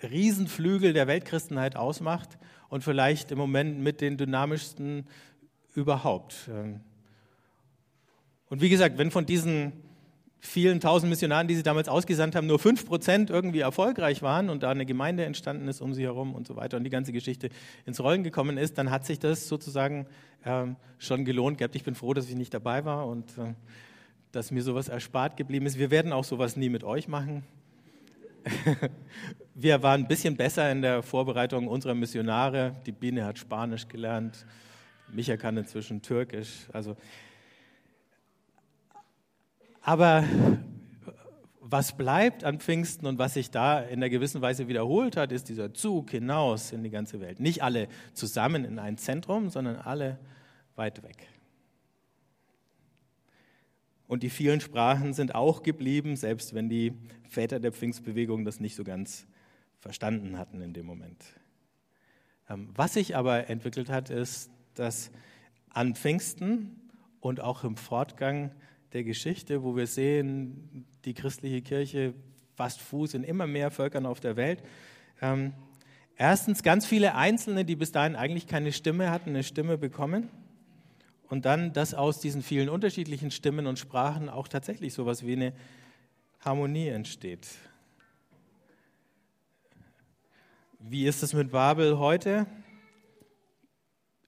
Riesenflügel 0.01 0.93
der 0.93 1.07
Weltchristenheit 1.07 1.75
ausmacht 1.75 2.37
und 2.69 2.83
vielleicht 2.83 3.31
im 3.31 3.37
Moment 3.37 3.79
mit 3.79 4.01
den 4.01 4.17
dynamischsten 4.17 5.07
überhaupt. 5.75 6.49
Ähm, 6.49 6.81
und 8.49 8.61
wie 8.61 8.69
gesagt, 8.69 8.97
wenn 8.97 9.11
von 9.11 9.25
diesen 9.25 9.73
vielen 10.45 10.79
tausend 10.79 11.09
Missionaren, 11.09 11.47
die 11.47 11.55
sie 11.55 11.63
damals 11.63 11.89
ausgesandt 11.89 12.35
haben, 12.35 12.47
nur 12.47 12.59
fünf 12.59 12.85
Prozent 12.85 13.29
irgendwie 13.29 13.59
erfolgreich 13.59 14.21
waren 14.21 14.49
und 14.49 14.63
da 14.63 14.71
eine 14.71 14.85
Gemeinde 14.85 15.25
entstanden 15.25 15.67
ist 15.67 15.81
um 15.81 15.93
sie 15.93 16.03
herum 16.03 16.35
und 16.35 16.47
so 16.47 16.55
weiter 16.55 16.77
und 16.77 16.83
die 16.83 16.89
ganze 16.89 17.11
Geschichte 17.11 17.49
ins 17.85 17.99
Rollen 17.99 18.23
gekommen 18.23 18.57
ist, 18.57 18.77
dann 18.77 18.91
hat 18.91 19.05
sich 19.05 19.19
das 19.19 19.47
sozusagen 19.47 20.07
ähm, 20.45 20.75
schon 20.99 21.25
gelohnt 21.25 21.57
gehabt. 21.57 21.75
Ich 21.75 21.83
bin 21.83 21.95
froh, 21.95 22.13
dass 22.13 22.29
ich 22.29 22.35
nicht 22.35 22.53
dabei 22.53 22.85
war 22.85 23.07
und 23.07 23.37
äh, 23.37 23.53
dass 24.31 24.51
mir 24.51 24.61
sowas 24.61 24.89
erspart 24.89 25.37
geblieben 25.37 25.65
ist. 25.65 25.79
Wir 25.79 25.91
werden 25.91 26.13
auch 26.13 26.23
sowas 26.23 26.55
nie 26.55 26.69
mit 26.69 26.83
euch 26.83 27.07
machen. 27.07 27.43
Wir 29.55 29.81
waren 29.81 30.01
ein 30.01 30.07
bisschen 30.07 30.35
besser 30.35 30.71
in 30.71 30.81
der 30.81 31.01
Vorbereitung 31.01 31.67
unserer 31.67 31.95
Missionare. 31.95 32.75
Die 32.85 32.91
Biene 32.91 33.25
hat 33.25 33.39
Spanisch 33.39 33.87
gelernt, 33.87 34.45
Micha 35.11 35.37
kann 35.37 35.57
inzwischen 35.57 36.01
Türkisch. 36.01 36.67
Also, 36.73 36.95
aber 39.85 40.23
was 41.61 41.95
bleibt 41.95 42.43
an 42.43 42.59
Pfingsten 42.59 43.05
und 43.05 43.19
was 43.19 43.35
sich 43.35 43.51
da 43.51 43.79
in 43.79 43.99
einer 43.99 44.09
gewissen 44.09 44.41
Weise 44.41 44.67
wiederholt 44.67 45.15
hat, 45.15 45.31
ist 45.31 45.47
dieser 45.47 45.75
Zug 45.75 46.09
hinaus 46.09 46.71
in 46.71 46.81
die 46.83 46.89
ganze 46.89 47.21
Welt. 47.21 47.39
Nicht 47.39 47.61
alle 47.61 47.87
zusammen 48.13 48.65
in 48.65 48.79
ein 48.79 48.97
Zentrum, 48.97 49.49
sondern 49.49 49.75
alle 49.75 50.17
weit 50.75 51.03
weg. 51.03 51.27
Und 54.07 54.23
die 54.23 54.31
vielen 54.31 54.59
Sprachen 54.59 55.13
sind 55.13 55.35
auch 55.35 55.61
geblieben, 55.61 56.15
selbst 56.15 56.55
wenn 56.55 56.67
die 56.67 56.93
Väter 57.29 57.59
der 57.59 57.71
Pfingstbewegung 57.71 58.43
das 58.43 58.59
nicht 58.59 58.75
so 58.75 58.83
ganz 58.83 59.27
verstanden 59.77 60.39
hatten 60.39 60.61
in 60.61 60.73
dem 60.73 60.87
Moment. 60.87 61.23
Ähm, 62.49 62.69
was 62.73 62.93
sich 62.93 63.15
aber 63.15 63.49
entwickelt 63.51 63.89
hat, 63.89 64.09
ist, 64.09 64.49
dass 64.73 65.11
an 65.69 65.93
Pfingsten 65.93 66.89
und 67.19 67.39
auch 67.39 67.63
im 67.63 67.77
Fortgang 67.77 68.51
der 68.95 69.03
Geschichte, 69.03 69.61
wo 69.61 69.75
wir 69.75 69.87
sehen, 69.87 70.85
die 71.03 71.13
christliche 71.13 71.61
Kirche 71.61 72.13
fasst 72.55 72.79
Fuß 72.79 73.13
in 73.13 73.25
immer 73.25 73.45
mehr 73.45 73.69
Völkern 73.69 74.05
auf 74.05 74.21
der 74.21 74.37
Welt, 74.37 74.63
ähm, 75.21 75.53
erstens 76.15 76.63
ganz 76.63 76.85
viele 76.85 77.13
Einzelne, 77.13 77.65
die 77.65 77.75
bis 77.75 77.91
dahin 77.91 78.15
eigentlich 78.15 78.47
keine 78.47 78.71
Stimme 78.71 79.11
hatten, 79.11 79.31
eine 79.31 79.43
Stimme 79.43 79.77
bekommen 79.77 80.29
und 81.27 81.43
dann, 81.43 81.73
dass 81.73 81.93
aus 81.93 82.21
diesen 82.21 82.41
vielen 82.41 82.69
unterschiedlichen 82.69 83.31
Stimmen 83.31 83.67
und 83.67 83.79
Sprachen 83.79 84.29
auch 84.29 84.47
tatsächlich 84.47 84.93
so 84.93 85.01
etwas 85.01 85.25
wie 85.25 85.33
eine 85.33 85.53
Harmonie 86.39 86.87
entsteht. 86.87 87.49
Wie 90.79 91.05
ist 91.05 91.21
es 91.21 91.33
mit 91.33 91.51
Babel 91.51 91.99
heute? 91.99 92.47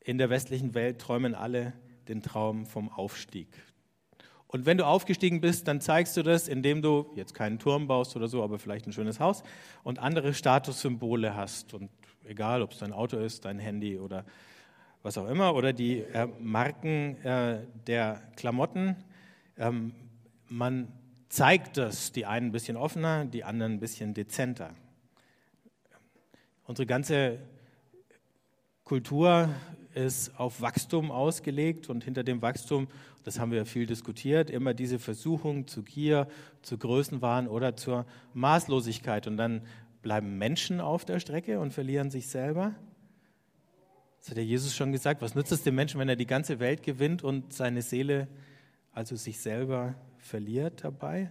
In 0.04 0.18
der 0.18 0.30
westlichen 0.30 0.74
Welt 0.74 1.00
träumen 1.00 1.36
alle 1.36 1.72
den 2.10 2.22
Traum 2.22 2.66
vom 2.66 2.90
Aufstieg. 2.90 3.48
Und 4.48 4.66
wenn 4.66 4.78
du 4.78 4.86
aufgestiegen 4.86 5.42
bist, 5.42 5.68
dann 5.68 5.82
zeigst 5.82 6.16
du 6.16 6.24
das, 6.24 6.48
indem 6.48 6.82
du 6.82 7.12
jetzt 7.16 7.34
keinen 7.34 7.60
Turm 7.60 7.88
baust 7.88 8.16
oder 8.16 8.28
so, 8.28 8.44
aber 8.44 8.60
vielleicht 8.60 8.88
ein 8.88 8.94
schönes 8.94 9.20
Haus 9.20 9.44
und 9.84 10.00
andere 10.00 10.34
Statussymbole 10.34 11.36
hast. 11.36 11.74
Und 11.74 11.90
egal, 12.26 12.62
ob 12.62 12.72
es 12.72 12.78
dein 12.78 12.94
Auto 12.94 13.18
ist, 13.18 13.44
dein 13.44 13.60
Handy 13.60 14.00
oder 14.00 14.24
was 15.04 15.18
auch 15.18 15.28
immer, 15.28 15.54
oder 15.54 15.74
die 15.74 16.00
äh, 16.00 16.28
Marken 16.40 17.18
äh, 17.24 17.60
der 17.88 18.22
Klamotten. 18.36 18.96
Ähm, 19.58 19.94
man 20.48 20.88
zeigt 21.30 21.78
das, 21.78 22.12
die 22.12 22.26
einen 22.26 22.48
ein 22.48 22.52
bisschen 22.52 22.78
offener, 22.78 23.26
die 23.26 23.44
anderen 23.44 23.74
ein 23.74 23.80
bisschen 23.80 24.14
dezenter. 24.14 24.72
Unsere 26.66 26.86
ganze 26.86 27.40
Kultur 28.84 29.50
ist 29.94 30.38
auf 30.40 30.62
Wachstum 30.62 31.12
ausgelegt 31.12 31.90
und 31.90 32.04
hinter 32.04 32.24
dem 32.24 32.42
Wachstum, 32.42 32.88
das 33.28 33.42
haben 33.42 33.52
wir 33.52 33.66
viel 33.66 33.86
diskutiert, 33.86 34.50
immer 34.50 34.74
diese 34.74 35.00
Versuchung 35.00 35.68
zu 35.68 35.84
Gier, 35.84 36.30
zu 36.62 36.78
Größenwahn 36.78 37.50
oder 37.50 37.76
zur 37.76 38.06
Maßlosigkeit. 38.34 39.28
Und 39.28 39.36
dann 39.36 39.64
bleiben 40.02 40.38
Menschen 40.38 40.80
auf 40.80 41.04
der 41.04 41.20
Strecke 41.20 41.60
und 41.60 41.74
verlieren 41.74 42.10
sich 42.10 42.30
selber. 42.30 42.74
Das 44.22 44.30
hat 44.30 44.38
ja 44.38 44.44
Jesus 44.44 44.74
schon 44.74 44.94
gesagt. 44.94 45.22
Was 45.22 45.36
nützt 45.36 45.52
es 45.52 45.62
dem 45.62 45.76
Menschen, 45.76 46.00
wenn 46.00 46.08
er 46.08 46.16
die 46.16 46.26
ganze 46.26 46.62
Welt 46.62 46.84
gewinnt 46.84 47.22
und 47.22 47.52
seine 47.52 47.82
Seele, 47.82 48.30
also 48.94 49.18
sich 49.18 49.42
selber, 49.42 49.96
verliert 50.20 50.86
dabei? 50.86 51.30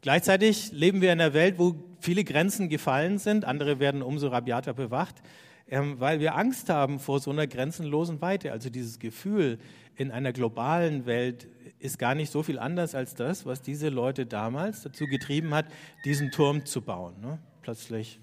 Gleichzeitig 0.00 0.72
leben 0.72 1.00
wir 1.00 1.12
in 1.12 1.20
einer 1.20 1.32
Welt, 1.32 1.60
wo 1.60 1.76
viele 2.00 2.24
Grenzen 2.24 2.68
gefallen 2.68 3.18
sind, 3.18 3.44
andere 3.44 3.78
werden 3.78 4.02
umso 4.02 4.26
rabiater 4.26 4.74
bewacht, 4.74 5.22
weil 5.70 6.20
wir 6.20 6.34
Angst 6.34 6.70
haben 6.70 6.98
vor 6.98 7.20
so 7.20 7.30
einer 7.30 7.46
grenzenlosen 7.46 8.20
Weite. 8.20 8.52
Also 8.52 8.70
dieses 8.70 8.98
Gefühl 8.98 9.58
in 9.96 10.10
einer 10.10 10.32
globalen 10.32 11.06
Welt 11.06 11.48
ist 11.78 11.98
gar 11.98 12.14
nicht 12.14 12.32
so 12.32 12.42
viel 12.42 12.58
anders 12.58 12.94
als 12.94 13.14
das, 13.14 13.46
was 13.46 13.62
diese 13.62 13.88
Leute 13.88 14.26
damals 14.26 14.82
dazu 14.82 15.06
getrieben 15.06 15.54
hat, 15.54 15.66
diesen 16.04 16.30
Turm 16.30 16.64
zu 16.64 16.82
bauen. 16.82 17.20
Ne? 17.20 17.38
Plötzlich 17.62 18.20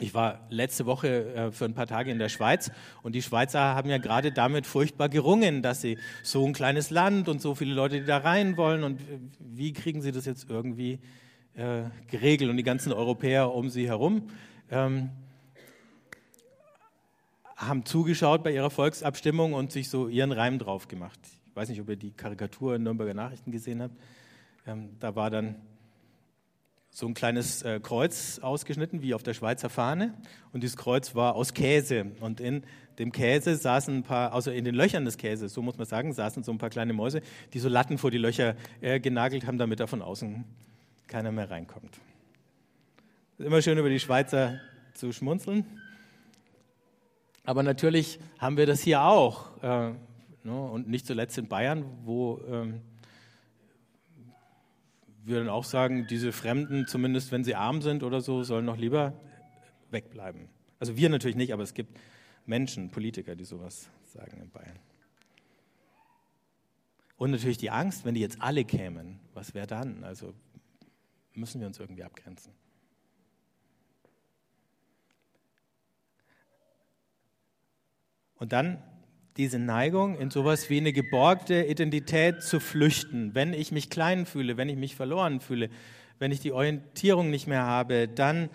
ich 0.00 0.14
war 0.14 0.40
letzte 0.48 0.86
Woche 0.86 1.34
äh, 1.34 1.52
für 1.52 1.66
ein 1.66 1.74
paar 1.74 1.86
Tage 1.86 2.10
in 2.10 2.18
der 2.18 2.28
Schweiz 2.28 2.70
und 3.02 3.14
die 3.14 3.22
Schweizer 3.22 3.60
haben 3.60 3.90
ja 3.90 3.98
gerade 3.98 4.32
damit 4.32 4.66
furchtbar 4.66 5.08
gerungen, 5.08 5.62
dass 5.62 5.80
sie 5.82 5.98
so 6.22 6.44
ein 6.46 6.54
kleines 6.54 6.90
Land 6.90 7.28
und 7.28 7.40
so 7.40 7.54
viele 7.54 7.74
Leute, 7.74 8.00
die 8.00 8.06
da 8.06 8.18
rein 8.18 8.56
wollen 8.56 8.84
und 8.84 9.00
wie 9.38 9.72
kriegen 9.72 10.00
sie 10.00 10.10
das 10.10 10.24
jetzt 10.24 10.48
irgendwie 10.48 10.98
äh, 11.54 11.82
geregelt 12.10 12.50
und 12.50 12.56
die 12.56 12.62
ganzen 12.62 12.92
Europäer 12.92 13.54
um 13.54 13.68
sie 13.68 13.86
herum. 13.86 14.28
Ähm, 14.70 15.10
haben 17.66 17.84
zugeschaut 17.84 18.42
bei 18.42 18.52
ihrer 18.52 18.70
Volksabstimmung 18.70 19.52
und 19.52 19.72
sich 19.72 19.88
so 19.88 20.08
ihren 20.08 20.32
Reim 20.32 20.58
drauf 20.58 20.88
gemacht. 20.88 21.18
Ich 21.48 21.56
weiß 21.56 21.68
nicht, 21.68 21.80
ob 21.80 21.88
ihr 21.88 21.96
die 21.96 22.12
Karikatur 22.12 22.74
in 22.74 22.82
Nürnberger 22.82 23.14
Nachrichten 23.14 23.52
gesehen 23.52 23.82
habt. 23.82 23.96
Ähm, 24.66 24.96
da 24.98 25.14
war 25.14 25.30
dann 25.30 25.56
so 26.90 27.06
ein 27.06 27.14
kleines 27.14 27.62
äh, 27.62 27.80
Kreuz 27.80 28.38
ausgeschnitten, 28.40 29.00
wie 29.00 29.14
auf 29.14 29.22
der 29.22 29.32
Schweizer 29.34 29.70
Fahne. 29.70 30.14
Und 30.52 30.62
dieses 30.62 30.76
Kreuz 30.76 31.14
war 31.14 31.34
aus 31.34 31.54
Käse. 31.54 32.12
Und 32.20 32.40
in 32.40 32.64
dem 32.98 33.12
Käse 33.12 33.56
saßen 33.56 33.98
ein 33.98 34.02
paar, 34.02 34.32
also 34.32 34.50
in 34.50 34.64
den 34.64 34.74
Löchern 34.74 35.04
des 35.04 35.16
Käses, 35.16 35.54
so 35.54 35.62
muss 35.62 35.78
man 35.78 35.86
sagen, 35.86 36.12
saßen 36.12 36.42
so 36.42 36.52
ein 36.52 36.58
paar 36.58 36.70
kleine 36.70 36.92
Mäuse, 36.92 37.22
die 37.54 37.60
so 37.60 37.68
Latten 37.68 37.96
vor 37.96 38.10
die 38.10 38.18
Löcher 38.18 38.56
äh, 38.80 39.00
genagelt 39.00 39.46
haben, 39.46 39.56
damit 39.56 39.80
da 39.80 39.86
von 39.86 40.02
außen 40.02 40.44
keiner 41.06 41.32
mehr 41.32 41.50
reinkommt. 41.50 41.98
Immer 43.38 43.62
schön 43.62 43.78
über 43.78 43.88
die 43.88 44.00
Schweizer 44.00 44.60
zu 44.94 45.12
schmunzeln. 45.12 45.81
Aber 47.44 47.62
natürlich 47.62 48.20
haben 48.38 48.56
wir 48.56 48.66
das 48.66 48.82
hier 48.82 49.02
auch. 49.02 49.56
Äh, 49.62 49.92
ne? 50.44 50.70
Und 50.70 50.88
nicht 50.88 51.06
zuletzt 51.06 51.38
in 51.38 51.48
Bayern, 51.48 51.84
wo 52.04 52.40
ähm, 52.46 52.82
wir 55.24 55.38
dann 55.38 55.48
auch 55.48 55.64
sagen, 55.64 56.06
diese 56.08 56.32
Fremden, 56.32 56.86
zumindest 56.86 57.32
wenn 57.32 57.44
sie 57.44 57.54
arm 57.54 57.82
sind 57.82 58.02
oder 58.02 58.20
so, 58.20 58.42
sollen 58.42 58.64
noch 58.64 58.76
lieber 58.76 59.14
wegbleiben. 59.90 60.48
Also 60.78 60.96
wir 60.96 61.08
natürlich 61.08 61.36
nicht, 61.36 61.52
aber 61.52 61.62
es 61.62 61.74
gibt 61.74 61.98
Menschen, 62.46 62.90
Politiker, 62.90 63.36
die 63.36 63.44
sowas 63.44 63.88
sagen 64.04 64.40
in 64.40 64.50
Bayern. 64.50 64.78
Und 67.16 67.30
natürlich 67.30 67.58
die 67.58 67.70
Angst, 67.70 68.04
wenn 68.04 68.14
die 68.14 68.20
jetzt 68.20 68.42
alle 68.42 68.64
kämen, 68.64 69.20
was 69.32 69.54
wäre 69.54 69.68
dann? 69.68 70.02
Also 70.02 70.34
müssen 71.34 71.60
wir 71.60 71.68
uns 71.68 71.78
irgendwie 71.78 72.02
abgrenzen. 72.02 72.52
Und 78.42 78.50
dann 78.50 78.82
diese 79.36 79.60
Neigung, 79.60 80.18
in 80.18 80.30
sowas 80.30 80.68
wie 80.68 80.78
eine 80.78 80.92
geborgte 80.92 81.62
Identität 81.62 82.42
zu 82.42 82.58
flüchten. 82.58 83.36
Wenn 83.36 83.54
ich 83.54 83.70
mich 83.70 83.88
klein 83.88 84.26
fühle, 84.26 84.56
wenn 84.56 84.68
ich 84.68 84.76
mich 84.76 84.96
verloren 84.96 85.38
fühle, 85.38 85.70
wenn 86.18 86.32
ich 86.32 86.40
die 86.40 86.50
Orientierung 86.50 87.30
nicht 87.30 87.46
mehr 87.46 87.62
habe, 87.62 88.08
dann 88.08 88.48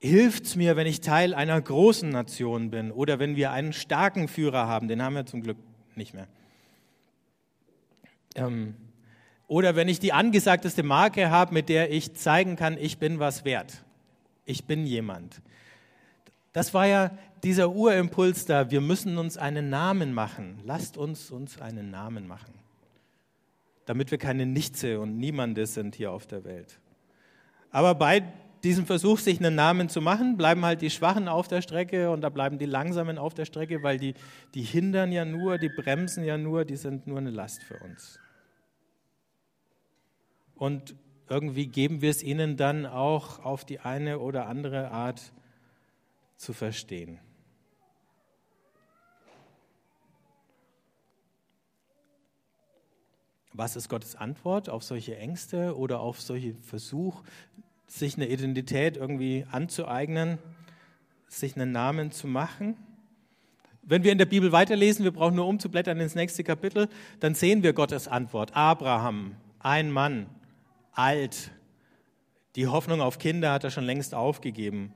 hilft 0.00 0.46
es 0.46 0.56
mir, 0.56 0.74
wenn 0.74 0.88
ich 0.88 1.00
Teil 1.00 1.32
einer 1.32 1.60
großen 1.60 2.08
Nation 2.08 2.70
bin 2.70 2.90
oder 2.90 3.20
wenn 3.20 3.36
wir 3.36 3.52
einen 3.52 3.72
starken 3.72 4.26
Führer 4.26 4.66
haben, 4.66 4.88
den 4.88 5.00
haben 5.00 5.14
wir 5.14 5.24
zum 5.24 5.44
Glück 5.44 5.58
nicht 5.94 6.12
mehr. 6.12 6.26
Ähm, 8.34 8.74
oder 9.46 9.76
wenn 9.76 9.86
ich 9.86 10.00
die 10.00 10.12
angesagteste 10.12 10.82
Marke 10.82 11.30
habe, 11.30 11.54
mit 11.54 11.68
der 11.68 11.92
ich 11.92 12.14
zeigen 12.14 12.56
kann, 12.56 12.78
ich 12.78 12.98
bin 12.98 13.20
was 13.20 13.44
wert. 13.44 13.84
Ich 14.44 14.64
bin 14.64 14.86
jemand. 14.86 15.40
Das 16.58 16.74
war 16.74 16.88
ja 16.88 17.12
dieser 17.44 17.70
Urimpuls 17.70 18.44
da, 18.44 18.68
wir 18.72 18.80
müssen 18.80 19.16
uns 19.16 19.38
einen 19.38 19.70
Namen 19.70 20.12
machen. 20.12 20.58
Lasst 20.64 20.96
uns 20.96 21.30
uns 21.30 21.60
einen 21.60 21.92
Namen 21.92 22.26
machen, 22.26 22.52
damit 23.86 24.10
wir 24.10 24.18
keine 24.18 24.44
Nichtse 24.44 24.98
und 24.98 25.18
Niemande 25.18 25.66
sind 25.66 25.94
hier 25.94 26.10
auf 26.10 26.26
der 26.26 26.42
Welt. 26.42 26.80
Aber 27.70 27.94
bei 27.94 28.24
diesem 28.64 28.86
Versuch, 28.86 29.20
sich 29.20 29.38
einen 29.38 29.54
Namen 29.54 29.88
zu 29.88 30.00
machen, 30.00 30.36
bleiben 30.36 30.64
halt 30.64 30.82
die 30.82 30.90
Schwachen 30.90 31.28
auf 31.28 31.46
der 31.46 31.62
Strecke 31.62 32.10
und 32.10 32.22
da 32.22 32.28
bleiben 32.28 32.58
die 32.58 32.66
Langsamen 32.66 33.18
auf 33.18 33.34
der 33.34 33.44
Strecke, 33.44 33.84
weil 33.84 33.98
die, 33.98 34.14
die 34.56 34.62
hindern 34.62 35.12
ja 35.12 35.24
nur, 35.24 35.58
die 35.58 35.68
bremsen 35.68 36.24
ja 36.24 36.38
nur, 36.38 36.64
die 36.64 36.74
sind 36.74 37.06
nur 37.06 37.18
eine 37.18 37.30
Last 37.30 37.62
für 37.62 37.78
uns. 37.78 38.18
Und 40.56 40.96
irgendwie 41.28 41.68
geben 41.68 42.02
wir 42.02 42.10
es 42.10 42.24
ihnen 42.24 42.56
dann 42.56 42.84
auch 42.84 43.44
auf 43.44 43.64
die 43.64 43.78
eine 43.78 44.18
oder 44.18 44.48
andere 44.48 44.90
Art 44.90 45.32
zu 46.38 46.54
verstehen. 46.54 47.18
Was 53.52 53.74
ist 53.74 53.88
Gottes 53.88 54.14
Antwort 54.14 54.70
auf 54.70 54.84
solche 54.84 55.18
Ängste 55.18 55.76
oder 55.76 55.98
auf 55.98 56.20
solche 56.20 56.54
Versuch, 56.62 57.24
sich 57.88 58.16
eine 58.16 58.28
Identität 58.28 58.96
irgendwie 58.96 59.46
anzueignen, 59.50 60.38
sich 61.26 61.56
einen 61.56 61.72
Namen 61.72 62.12
zu 62.12 62.28
machen? 62.28 62.76
Wenn 63.82 64.04
wir 64.04 64.12
in 64.12 64.18
der 64.18 64.26
Bibel 64.26 64.52
weiterlesen, 64.52 65.02
wir 65.04 65.12
brauchen 65.12 65.34
nur 65.34 65.48
umzublättern 65.48 65.98
ins 65.98 66.14
nächste 66.14 66.44
Kapitel, 66.44 66.88
dann 67.18 67.34
sehen 67.34 67.64
wir 67.64 67.72
Gottes 67.72 68.06
Antwort. 68.06 68.54
Abraham, 68.54 69.34
ein 69.58 69.90
Mann, 69.90 70.26
alt, 70.92 71.50
die 72.54 72.68
Hoffnung 72.68 73.00
auf 73.00 73.18
Kinder 73.18 73.52
hat 73.52 73.64
er 73.64 73.70
schon 73.70 73.84
längst 73.84 74.14
aufgegeben. 74.14 74.94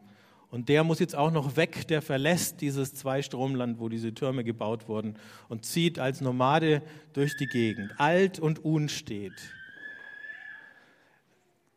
Und 0.52 0.68
der 0.68 0.84
muss 0.84 0.98
jetzt 0.98 1.16
auch 1.16 1.30
noch 1.30 1.56
weg, 1.56 1.88
der 1.88 2.02
verlässt 2.02 2.60
dieses 2.60 2.94
Zweistromland, 2.94 3.80
wo 3.80 3.88
diese 3.88 4.12
Türme 4.12 4.44
gebaut 4.44 4.86
wurden 4.86 5.16
und 5.48 5.64
zieht 5.64 5.98
als 5.98 6.20
Nomade 6.20 6.82
durch 7.14 7.34
die 7.38 7.46
Gegend, 7.46 7.98
alt 7.98 8.38
und 8.38 8.62
unstet. 8.62 9.32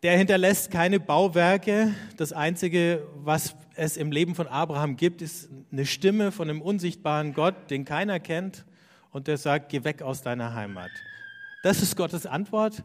Der 0.04 0.18
hinterlässt 0.18 0.72
keine 0.72 1.00
Bauwerke. 1.00 1.96
Das 2.18 2.34
Einzige, 2.34 3.08
was 3.16 3.56
es 3.76 3.96
im 3.96 4.12
Leben 4.12 4.36
von 4.36 4.48
Abraham 4.48 4.98
gibt, 4.98 5.22
ist 5.22 5.50
eine 5.72 5.86
Stimme 5.86 6.34
von 6.34 6.50
einem 6.50 6.62
unsichtbaren 6.62 7.34
Gott, 7.34 7.72
den 7.72 7.86
keiner 7.86 8.20
kennt, 8.20 8.66
und 9.12 9.28
der 9.28 9.38
sagt, 9.38 9.70
geh 9.70 9.86
weg 9.86 10.02
aus 10.02 10.22
deiner 10.22 10.54
Heimat. 10.54 10.92
Das 11.64 11.82
ist 11.82 11.96
Gottes 11.96 12.26
Antwort 12.26 12.84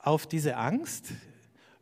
auf 0.00 0.26
diese 0.26 0.56
Angst. 0.56 1.12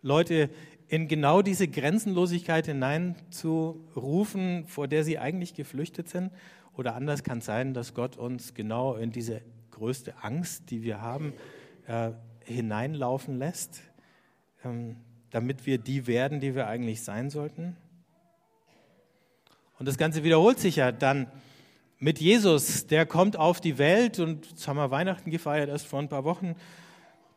Leute, 0.03 0.50
in 0.90 1.07
genau 1.07 1.40
diese 1.40 1.68
Grenzenlosigkeit 1.68 2.66
hineinzurufen, 2.66 4.66
vor 4.66 4.88
der 4.88 5.05
sie 5.05 5.20
eigentlich 5.20 5.55
geflüchtet 5.55 6.09
sind. 6.09 6.33
Oder 6.76 6.96
anders 6.96 7.22
kann 7.22 7.38
es 7.38 7.44
sein, 7.44 7.74
dass 7.74 7.94
Gott 7.94 8.16
uns 8.16 8.55
genau 8.55 8.96
in 8.96 9.12
diese 9.12 9.40
größte 9.70 10.14
Angst, 10.20 10.68
die 10.70 10.83
wir 10.83 11.00
haben, 11.00 11.33
äh, 11.87 12.11
hineinlaufen 12.44 13.38
lässt, 13.38 13.83
ähm, 14.64 14.96
damit 15.31 15.64
wir 15.64 15.79
die 15.79 16.09
werden, 16.09 16.40
die 16.40 16.57
wir 16.57 16.66
eigentlich 16.66 17.03
sein 17.03 17.31
sollten. 17.31 17.76
Und 19.79 19.87
das 19.87 19.96
Ganze 19.96 20.24
wiederholt 20.24 20.59
sich 20.59 20.74
ja 20.74 20.90
dann 20.90 21.29
mit 22.00 22.18
Jesus, 22.18 22.88
der 22.88 23.07
kommt 23.07 23.37
auf 23.37 23.61
die 23.61 23.79
Welt 23.79 24.18
und 24.18 24.50
jetzt 24.50 24.66
haben 24.66 24.76
wir 24.76 24.90
Weihnachten 24.90 25.31
gefeiert, 25.31 25.68
erst 25.68 25.87
vor 25.87 26.00
ein 26.00 26.09
paar 26.09 26.24
Wochen, 26.24 26.57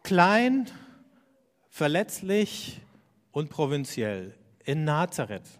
klein, 0.02 0.66
verletzlich, 1.70 2.82
und 3.34 3.50
provinziell 3.50 4.34
in 4.64 4.86
Nazareth. 4.86 5.60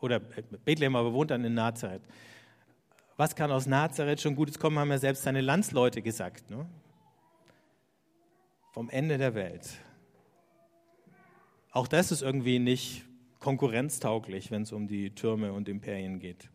Oder 0.00 0.20
Bethlehem 0.20 0.96
aber 0.96 1.12
wohnt 1.12 1.30
dann 1.30 1.44
in 1.44 1.52
Nazareth. 1.52 2.02
Was 3.16 3.34
kann 3.34 3.50
aus 3.50 3.66
Nazareth 3.66 4.20
schon 4.20 4.36
Gutes 4.36 4.58
kommen, 4.58 4.78
haben 4.78 4.90
ja 4.90 4.98
selbst 4.98 5.24
seine 5.24 5.40
Landsleute 5.40 6.00
gesagt. 6.00 6.50
Ne? 6.50 6.66
Vom 8.72 8.88
Ende 8.88 9.18
der 9.18 9.34
Welt. 9.34 9.68
Auch 11.72 11.88
das 11.88 12.12
ist 12.12 12.22
irgendwie 12.22 12.60
nicht 12.60 13.04
konkurrenztauglich, 13.40 14.50
wenn 14.50 14.62
es 14.62 14.72
um 14.72 14.86
die 14.86 15.14
Türme 15.14 15.52
und 15.52 15.68
Imperien 15.68 16.20
geht. 16.20 16.48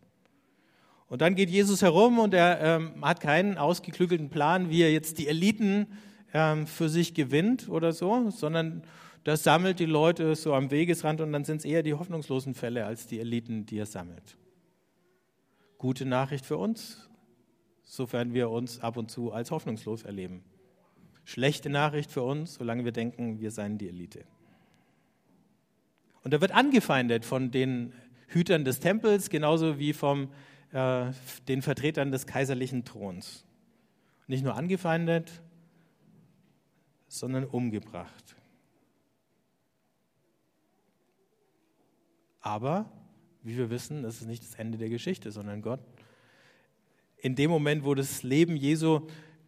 Und 1.08 1.20
dann 1.20 1.34
geht 1.34 1.50
Jesus 1.50 1.82
herum 1.82 2.18
und 2.18 2.32
er 2.32 2.60
ähm, 2.60 3.04
hat 3.04 3.20
keinen 3.20 3.58
ausgeklügelten 3.58 4.30
Plan, 4.30 4.70
wie 4.70 4.82
er 4.82 4.90
jetzt 4.90 5.18
die 5.18 5.28
Eliten 5.28 5.86
ähm, 6.32 6.66
für 6.66 6.88
sich 6.88 7.14
gewinnt 7.14 7.68
oder 7.68 7.92
so, 7.92 8.30
sondern 8.30 8.82
das 9.24 9.42
sammelt 9.42 9.80
die 9.80 9.86
Leute 9.86 10.36
so 10.36 10.54
am 10.54 10.70
Wegesrand 10.70 11.20
und 11.22 11.32
dann 11.32 11.44
sind 11.44 11.58
es 11.58 11.64
eher 11.64 11.82
die 11.82 11.94
hoffnungslosen 11.94 12.54
Fälle 12.54 12.84
als 12.84 13.06
die 13.06 13.20
Eliten, 13.20 13.64
die 13.64 13.78
er 13.78 13.86
sammelt. 13.86 14.36
Gute 15.78 16.04
Nachricht 16.04 16.44
für 16.44 16.58
uns, 16.58 17.08
sofern 17.82 18.34
wir 18.34 18.50
uns 18.50 18.80
ab 18.80 18.98
und 18.98 19.10
zu 19.10 19.32
als 19.32 19.50
hoffnungslos 19.50 20.02
erleben. 20.02 20.44
Schlechte 21.24 21.70
Nachricht 21.70 22.10
für 22.10 22.22
uns, 22.22 22.54
solange 22.54 22.84
wir 22.84 22.92
denken, 22.92 23.40
wir 23.40 23.50
seien 23.50 23.78
die 23.78 23.88
Elite. 23.88 24.24
Und 26.22 26.34
er 26.34 26.42
wird 26.42 26.52
angefeindet 26.52 27.24
von 27.24 27.50
den 27.50 27.94
Hütern 28.28 28.64
des 28.64 28.80
Tempels, 28.80 29.30
genauso 29.30 29.78
wie 29.78 29.94
von 29.94 30.28
äh, 30.72 31.12
den 31.48 31.62
Vertretern 31.62 32.10
des 32.12 32.26
kaiserlichen 32.26 32.84
Throns. 32.84 33.46
Nicht 34.26 34.44
nur 34.44 34.54
angefeindet, 34.54 35.42
sondern 37.08 37.44
umgebracht. 37.44 38.33
Aber, 42.44 42.84
wie 43.42 43.56
wir 43.56 43.70
wissen, 43.70 44.02
das 44.02 44.20
ist 44.20 44.26
nicht 44.26 44.42
das 44.42 44.54
Ende 44.56 44.76
der 44.76 44.90
Geschichte, 44.90 45.32
sondern 45.32 45.62
Gott. 45.62 45.80
In 47.16 47.36
dem 47.36 47.50
Moment, 47.50 47.86
wo 47.86 47.94
das 47.94 48.22
Leben 48.22 48.54
Jesu, 48.54 49.06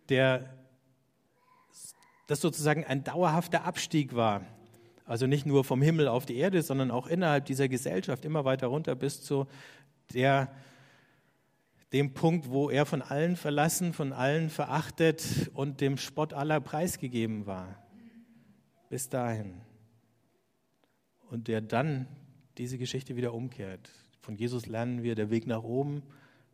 der, 0.09 0.49
das 2.27 2.41
sozusagen 2.41 2.87
ein 2.87 3.05
dauerhafter 3.05 3.65
Abstieg 3.65 4.17
war, 4.17 4.47
also 5.05 5.27
nicht 5.27 5.45
nur 5.45 5.63
vom 5.63 5.83
Himmel 5.83 6.09
auf 6.09 6.25
die 6.25 6.37
Erde, 6.39 6.63
sondern 6.63 6.91
auch 6.91 7.07
innerhalb 7.07 7.45
dieser 7.45 7.69
Gesellschaft 7.69 8.25
immer 8.25 8.47
weiter 8.47 8.69
runter 8.69 8.95
bis 8.95 9.23
zu 9.23 9.47
der, 10.15 10.51
dem 11.93 12.15
Punkt, 12.15 12.49
wo 12.49 12.71
er 12.71 12.87
von 12.87 13.03
allen 13.03 13.37
verlassen, 13.37 13.93
von 13.93 14.15
allen 14.15 14.49
verachtet 14.49 15.51
und 15.53 15.83
dem 15.83 15.99
Spott 15.99 16.33
aller 16.33 16.61
preisgegeben 16.61 17.45
war. 17.45 17.77
Bis 18.89 19.11
dahin. 19.11 19.61
Und 21.29 21.49
der 21.49 21.61
dann 21.61 22.09
diese 22.59 22.79
Geschichte 22.79 23.17
wieder 23.17 23.35
umkehrt. 23.35 23.91
Von 24.21 24.37
Jesus 24.37 24.67
lernen 24.67 25.03
wir, 25.03 25.15
der 25.15 25.31
Weg 25.31 25.47
nach 25.47 25.63
oben 25.63 26.03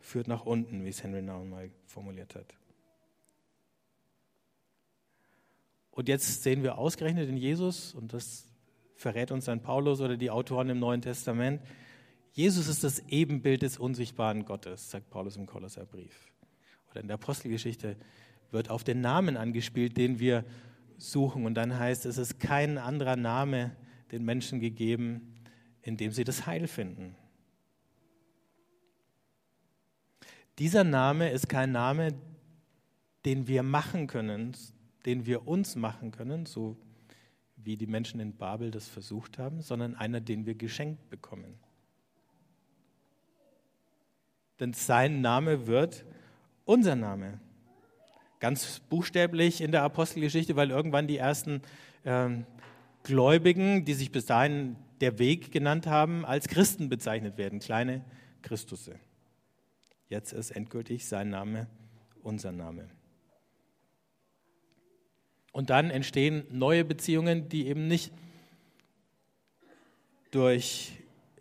führt 0.00 0.28
nach 0.28 0.44
unten, 0.44 0.84
wie 0.84 0.88
es 0.88 1.02
Henry 1.02 1.22
Nouwen 1.22 1.48
mal 1.48 1.70
formuliert 1.86 2.34
hat. 2.34 2.54
Und 5.90 6.08
jetzt 6.08 6.42
sehen 6.42 6.62
wir 6.62 6.78
ausgerechnet 6.78 7.28
in 7.28 7.36
Jesus, 7.36 7.94
und 7.94 8.12
das 8.12 8.46
verrät 8.94 9.30
uns 9.30 9.44
dann 9.44 9.62
Paulus 9.62 10.00
oder 10.00 10.16
die 10.16 10.30
Autoren 10.30 10.70
im 10.70 10.78
Neuen 10.78 11.02
Testament, 11.02 11.62
Jesus 12.32 12.66
ist 12.66 12.82
das 12.82 12.98
Ebenbild 13.08 13.60
des 13.62 13.78
unsichtbaren 13.78 14.46
Gottes, 14.46 14.90
sagt 14.90 15.10
Paulus 15.10 15.36
im 15.36 15.46
Kolosserbrief. 15.46 16.32
Oder 16.90 17.02
in 17.02 17.08
der 17.08 17.14
Apostelgeschichte 17.14 17.96
wird 18.50 18.70
auf 18.70 18.84
den 18.84 19.02
Namen 19.02 19.36
angespielt, 19.36 19.98
den 19.98 20.18
wir 20.18 20.44
suchen. 20.96 21.44
Und 21.44 21.54
dann 21.54 21.78
heißt 21.78 22.06
es, 22.06 22.16
es 22.16 22.30
ist 22.30 22.40
kein 22.40 22.78
anderer 22.78 23.16
Name 23.16 23.76
den 24.12 24.24
Menschen 24.24 24.60
gegeben, 24.60 25.41
in 25.82 25.96
dem 25.96 26.12
sie 26.12 26.24
das 26.24 26.46
Heil 26.46 26.66
finden. 26.66 27.14
Dieser 30.58 30.84
Name 30.84 31.30
ist 31.30 31.48
kein 31.48 31.72
Name, 31.72 32.14
den 33.24 33.46
wir 33.46 33.62
machen 33.62 34.06
können, 34.06 34.56
den 35.06 35.26
wir 35.26 35.48
uns 35.48 35.76
machen 35.76 36.10
können, 36.10 36.46
so 36.46 36.76
wie 37.56 37.76
die 37.76 37.86
Menschen 37.86 38.20
in 38.20 38.36
Babel 38.36 38.70
das 38.70 38.88
versucht 38.88 39.38
haben, 39.38 39.62
sondern 39.62 39.94
einer, 39.94 40.20
den 40.20 40.46
wir 40.46 40.54
geschenkt 40.54 41.08
bekommen. 41.10 41.58
Denn 44.60 44.72
sein 44.72 45.20
Name 45.20 45.66
wird 45.66 46.04
unser 46.64 46.96
Name. 46.96 47.40
Ganz 48.40 48.80
buchstäblich 48.80 49.60
in 49.60 49.72
der 49.72 49.82
Apostelgeschichte, 49.82 50.56
weil 50.56 50.70
irgendwann 50.70 51.06
die 51.06 51.16
ersten 51.16 51.62
ähm, 52.04 52.44
Gläubigen, 53.02 53.84
die 53.84 53.94
sich 53.94 54.12
bis 54.12 54.26
dahin 54.26 54.76
der 55.02 55.18
Weg 55.18 55.52
genannt 55.52 55.86
haben, 55.86 56.24
als 56.24 56.48
Christen 56.48 56.88
bezeichnet 56.88 57.36
werden, 57.36 57.58
kleine 57.58 58.04
Christusse. 58.40 58.98
Jetzt 60.08 60.32
ist 60.32 60.52
endgültig 60.52 61.06
sein 61.06 61.28
Name 61.28 61.66
unser 62.22 62.52
Name. 62.52 62.88
Und 65.52 65.70
dann 65.70 65.90
entstehen 65.90 66.44
neue 66.50 66.84
Beziehungen, 66.84 67.48
die 67.48 67.66
eben 67.66 67.86
nicht 67.88 68.12
durch 70.30 70.92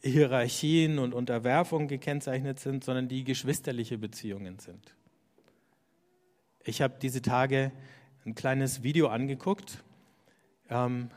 Hierarchien 0.01 0.99
und 0.99 1.13
Unterwerfung 1.13 1.87
gekennzeichnet 1.87 2.59
sind, 2.59 2.83
sondern 2.83 3.07
die 3.07 3.23
geschwisterliche 3.23 3.97
Beziehungen 3.97 4.59
sind. 4.59 4.95
Ich 6.63 6.81
habe 6.81 6.95
diese 7.01 7.21
Tage 7.21 7.71
ein 8.25 8.35
kleines 8.35 8.83
Video 8.83 9.07
angeguckt 9.07 9.83
ähm, 10.69 11.09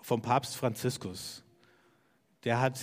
vom 0.00 0.22
Papst 0.22 0.56
Franziskus. 0.56 1.44
Der 2.44 2.60
hat 2.60 2.80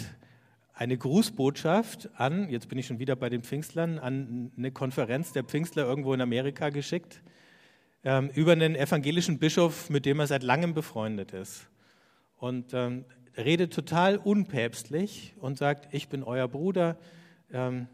eine 0.73 0.97
Grußbotschaft 0.97 2.09
an, 2.15 2.49
jetzt 2.49 2.69
bin 2.69 2.77
ich 2.77 2.87
schon 2.87 2.99
wieder 2.99 3.15
bei 3.15 3.29
den 3.29 3.43
Pfingstlern, 3.43 3.99
an 3.99 4.51
eine 4.57 4.71
Konferenz 4.71 5.33
der 5.33 5.43
Pfingstler 5.43 5.83
irgendwo 5.83 6.13
in 6.13 6.21
Amerika 6.21 6.69
geschickt 6.69 7.21
ähm, 8.03 8.29
über 8.33 8.53
einen 8.53 8.75
evangelischen 8.75 9.39
Bischof, 9.39 9.89
mit 9.89 10.05
dem 10.05 10.19
er 10.19 10.27
seit 10.27 10.43
langem 10.43 10.73
befreundet 10.73 11.33
ist. 11.33 11.67
Und 12.37 12.73
ähm, 12.73 13.05
redet 13.35 13.73
total 13.73 14.17
unpäpstlich 14.17 15.35
und 15.39 15.57
sagt, 15.57 15.93
ich 15.93 16.07
bin 16.07 16.23
euer 16.23 16.47
Bruder. 16.47 16.97
Ähm, 17.51 17.87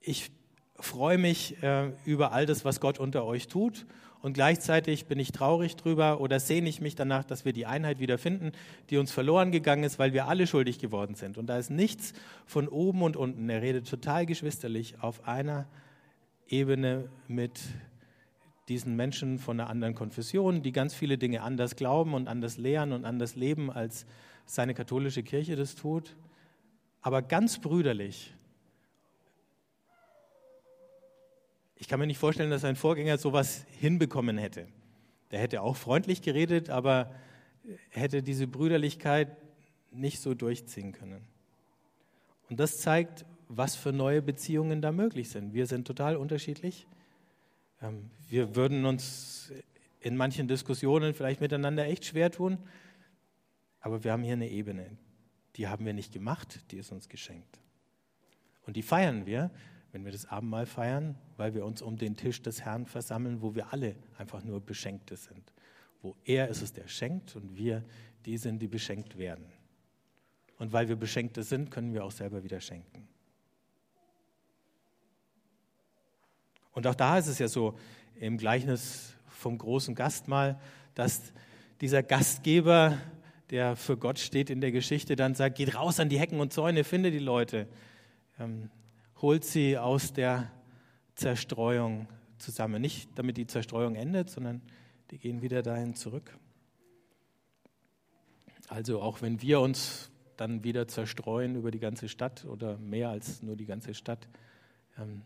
ich 0.00 0.30
freue 0.76 1.18
mich 1.18 1.62
äh, 1.62 1.92
über 2.04 2.32
all 2.32 2.46
das, 2.46 2.64
was 2.64 2.80
Gott 2.80 2.98
unter 2.98 3.24
euch 3.24 3.48
tut. 3.48 3.86
Und 4.20 4.32
gleichzeitig 4.32 5.06
bin 5.06 5.18
ich 5.20 5.30
traurig 5.30 5.76
drüber 5.76 6.20
oder 6.20 6.40
sehne 6.40 6.68
ich 6.68 6.80
mich 6.80 6.96
danach, 6.96 7.24
dass 7.24 7.44
wir 7.44 7.52
die 7.52 7.66
Einheit 7.66 8.00
wieder 8.00 8.18
finden, 8.18 8.52
die 8.90 8.96
uns 8.96 9.12
verloren 9.12 9.52
gegangen 9.52 9.84
ist, 9.84 9.98
weil 9.98 10.12
wir 10.12 10.26
alle 10.26 10.46
schuldig 10.46 10.78
geworden 10.78 11.14
sind. 11.14 11.38
Und 11.38 11.46
da 11.46 11.56
ist 11.56 11.70
nichts 11.70 12.14
von 12.44 12.66
oben 12.66 13.02
und 13.02 13.16
unten. 13.16 13.48
Er 13.48 13.62
redet 13.62 13.88
total 13.88 14.26
geschwisterlich 14.26 14.96
auf 15.00 15.28
einer 15.28 15.68
Ebene 16.48 17.08
mit 17.28 17.60
diesen 18.68 18.96
Menschen 18.96 19.38
von 19.38 19.60
einer 19.60 19.70
anderen 19.70 19.94
Konfession, 19.94 20.62
die 20.62 20.72
ganz 20.72 20.94
viele 20.94 21.16
Dinge 21.16 21.42
anders 21.42 21.76
glauben 21.76 22.14
und 22.14 22.28
anders 22.28 22.58
lehren 22.58 22.92
und 22.92 23.04
anders 23.04 23.34
leben, 23.36 23.70
als 23.70 24.04
seine 24.46 24.74
katholische 24.74 25.22
Kirche 25.22 25.56
das 25.56 25.74
tut, 25.74 26.16
aber 27.00 27.22
ganz 27.22 27.60
brüderlich. 27.60 28.34
Ich 31.78 31.88
kann 31.88 32.00
mir 32.00 32.06
nicht 32.06 32.18
vorstellen, 32.18 32.50
dass 32.50 32.62
sein 32.62 32.76
Vorgänger 32.76 33.18
sowas 33.18 33.64
hinbekommen 33.70 34.36
hätte. 34.36 34.66
Der 35.30 35.38
hätte 35.40 35.62
auch 35.62 35.76
freundlich 35.76 36.22
geredet, 36.22 36.70
aber 36.70 37.14
hätte 37.90 38.22
diese 38.22 38.46
Brüderlichkeit 38.46 39.36
nicht 39.92 40.20
so 40.20 40.34
durchziehen 40.34 40.92
können. 40.92 41.22
Und 42.50 42.58
das 42.58 42.78
zeigt, 42.78 43.24
was 43.48 43.76
für 43.76 43.92
neue 43.92 44.22
Beziehungen 44.22 44.82
da 44.82 44.92
möglich 44.92 45.30
sind. 45.30 45.54
Wir 45.54 45.66
sind 45.66 45.86
total 45.86 46.16
unterschiedlich. 46.16 46.86
Ähm, 47.80 48.10
wir 48.28 48.56
würden 48.56 48.84
uns 48.84 49.52
in 50.00 50.16
manchen 50.16 50.48
Diskussionen 50.48 51.14
vielleicht 51.14 51.40
miteinander 51.40 51.86
echt 51.86 52.04
schwer 52.04 52.30
tun, 52.30 52.58
aber 53.80 54.04
wir 54.04 54.12
haben 54.12 54.22
hier 54.22 54.34
eine 54.34 54.48
Ebene, 54.48 54.96
die 55.56 55.68
haben 55.68 55.86
wir 55.86 55.92
nicht 55.92 56.12
gemacht, 56.12 56.60
die 56.70 56.78
ist 56.78 56.92
uns 56.92 57.08
geschenkt. 57.08 57.60
Und 58.66 58.76
die 58.76 58.82
feiern 58.82 59.26
wir, 59.26 59.50
wenn 59.92 60.04
wir 60.04 60.12
das 60.12 60.26
Abendmahl 60.26 60.66
feiern, 60.66 61.16
weil 61.36 61.54
wir 61.54 61.64
uns 61.64 61.82
um 61.82 61.96
den 61.96 62.16
Tisch 62.16 62.42
des 62.42 62.62
Herrn 62.62 62.86
versammeln, 62.86 63.40
wo 63.40 63.54
wir 63.54 63.72
alle 63.72 63.96
einfach 64.18 64.44
nur 64.44 64.60
Beschenkte 64.60 65.16
sind. 65.16 65.52
Wo 66.02 66.14
er 66.24 66.48
ist 66.48 66.62
es, 66.62 66.72
der 66.72 66.88
schenkt 66.88 67.36
und 67.36 67.56
wir 67.56 67.84
die 68.24 68.36
sind, 68.36 68.60
die 68.60 68.68
beschenkt 68.68 69.16
werden. 69.16 69.46
Und 70.58 70.72
weil 70.72 70.88
wir 70.88 70.96
Beschenkte 70.96 71.42
sind, 71.42 71.70
können 71.70 71.94
wir 71.94 72.04
auch 72.04 72.10
selber 72.10 72.42
wieder 72.44 72.60
schenken. 72.60 73.08
Und 76.72 76.86
auch 76.86 76.94
da 76.94 77.18
ist 77.18 77.26
es 77.26 77.38
ja 77.38 77.48
so 77.48 77.78
im 78.20 78.38
Gleichnis 78.38 79.14
vom 79.26 79.56
großen 79.56 79.94
Gastmahl, 79.94 80.60
dass 80.94 81.32
dieser 81.80 82.02
Gastgeber, 82.02 82.98
der 83.50 83.76
für 83.76 83.96
Gott 83.96 84.18
steht 84.18 84.50
in 84.50 84.60
der 84.60 84.72
Geschichte, 84.72 85.16
dann 85.16 85.34
sagt, 85.34 85.56
geht 85.56 85.74
raus 85.74 86.00
an 86.00 86.08
die 86.08 86.18
Hecken 86.18 86.40
und 86.40 86.52
Zäune, 86.52 86.84
finde 86.84 87.10
die 87.10 87.18
Leute, 87.18 87.68
ähm, 88.38 88.70
holt 89.20 89.44
sie 89.44 89.76
aus 89.78 90.12
der 90.12 90.50
Zerstreuung 91.14 92.08
zusammen. 92.38 92.80
Nicht 92.80 93.10
damit 93.18 93.36
die 93.36 93.46
Zerstreuung 93.46 93.96
endet, 93.96 94.30
sondern 94.30 94.62
die 95.10 95.18
gehen 95.18 95.42
wieder 95.42 95.62
dahin 95.62 95.94
zurück. 95.94 96.38
Also 98.68 99.00
auch 99.00 99.22
wenn 99.22 99.40
wir 99.40 99.60
uns 99.60 100.10
dann 100.36 100.62
wieder 100.62 100.86
zerstreuen 100.86 101.56
über 101.56 101.70
die 101.70 101.80
ganze 101.80 102.08
Stadt 102.08 102.44
oder 102.44 102.76
mehr 102.78 103.08
als 103.08 103.42
nur 103.42 103.56
die 103.56 103.66
ganze 103.66 103.94
Stadt, 103.94 104.28
ähm, 104.98 105.22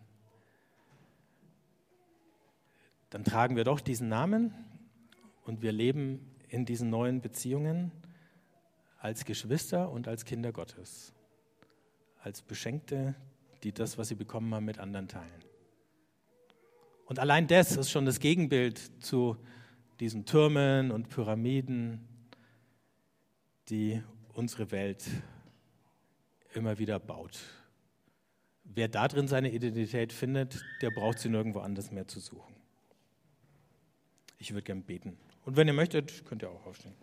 dann 3.10 3.24
tragen 3.24 3.56
wir 3.56 3.64
doch 3.64 3.80
diesen 3.80 4.08
Namen 4.08 4.54
und 5.44 5.60
wir 5.60 5.72
leben 5.72 6.30
in 6.48 6.64
diesen 6.64 6.88
neuen 6.88 7.20
Beziehungen 7.20 7.90
als 8.98 9.24
Geschwister 9.24 9.90
und 9.90 10.08
als 10.08 10.24
Kinder 10.24 10.52
Gottes, 10.52 11.12
als 12.22 12.40
Beschenkte, 12.40 13.14
die 13.62 13.72
das, 13.72 13.98
was 13.98 14.08
sie 14.08 14.14
bekommen 14.14 14.54
haben, 14.54 14.64
mit 14.64 14.78
anderen 14.78 15.08
teilen. 15.08 15.44
Und 17.06 17.18
allein 17.18 17.46
das 17.46 17.76
ist 17.76 17.90
schon 17.90 18.06
das 18.06 18.20
Gegenbild 18.20 19.04
zu 19.04 19.36
diesen 20.00 20.24
Türmen 20.24 20.90
und 20.90 21.08
Pyramiden, 21.08 22.08
die 23.68 24.02
unsere 24.32 24.70
Welt 24.70 25.04
immer 26.54 26.78
wieder 26.78 26.98
baut. 26.98 27.38
Wer 28.64 28.88
da 28.88 29.08
drin 29.08 29.28
seine 29.28 29.52
Identität 29.52 30.12
findet, 30.12 30.64
der 30.80 30.90
braucht 30.90 31.18
sie 31.18 31.28
nirgendwo 31.28 31.60
anders 31.60 31.90
mehr 31.90 32.06
zu 32.06 32.20
suchen. 32.20 32.54
Ich 34.38 34.52
würde 34.52 34.64
gern 34.64 34.82
beten. 34.82 35.18
Und 35.44 35.56
wenn 35.56 35.66
ihr 35.66 35.74
möchtet, 35.74 36.24
könnt 36.24 36.42
ihr 36.42 36.50
auch 36.50 36.66
aufstehen. 36.66 36.94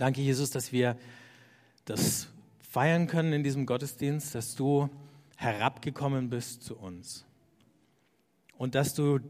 Danke, 0.00 0.22
Jesus, 0.22 0.50
dass 0.50 0.72
wir 0.72 0.96
das 1.84 2.28
feiern 2.58 3.06
können 3.06 3.34
in 3.34 3.44
diesem 3.44 3.66
Gottesdienst, 3.66 4.34
dass 4.34 4.54
du 4.54 4.88
herabgekommen 5.36 6.30
bist 6.30 6.62
zu 6.62 6.78
uns. 6.78 7.26
Und 8.56 8.74
dass 8.74 8.94
du 8.94 9.20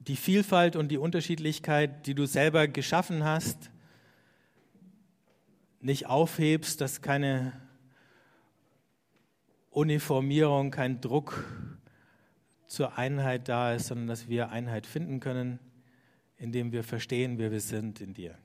die 0.00 0.16
Vielfalt 0.16 0.74
und 0.74 0.88
die 0.88 0.98
Unterschiedlichkeit, 0.98 2.08
die 2.08 2.16
du 2.16 2.26
selber 2.26 2.66
geschaffen 2.66 3.22
hast, 3.22 3.70
nicht 5.80 6.06
aufhebst, 6.06 6.80
dass 6.80 7.00
keine 7.00 7.52
Uniformierung, 9.70 10.72
kein 10.72 11.00
Druck 11.00 11.44
zur 12.66 12.98
Einheit 12.98 13.48
da 13.48 13.72
ist, 13.72 13.86
sondern 13.86 14.08
dass 14.08 14.26
wir 14.26 14.50
Einheit 14.50 14.88
finden 14.88 15.20
können, 15.20 15.60
indem 16.38 16.72
wir 16.72 16.82
verstehen, 16.82 17.38
wer 17.38 17.52
wir 17.52 17.60
sind 17.60 18.00
in 18.00 18.14
dir. 18.14 18.36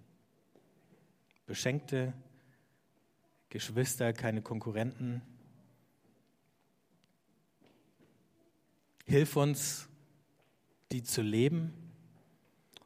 Beschenkte 1.47 2.13
Geschwister, 3.49 4.11
keine 4.11 4.41
Konkurrenten. 4.41 5.21
Hilf 9.05 9.37
uns, 9.37 9.87
die 10.91 11.03
zu 11.03 11.21
leben. 11.21 11.73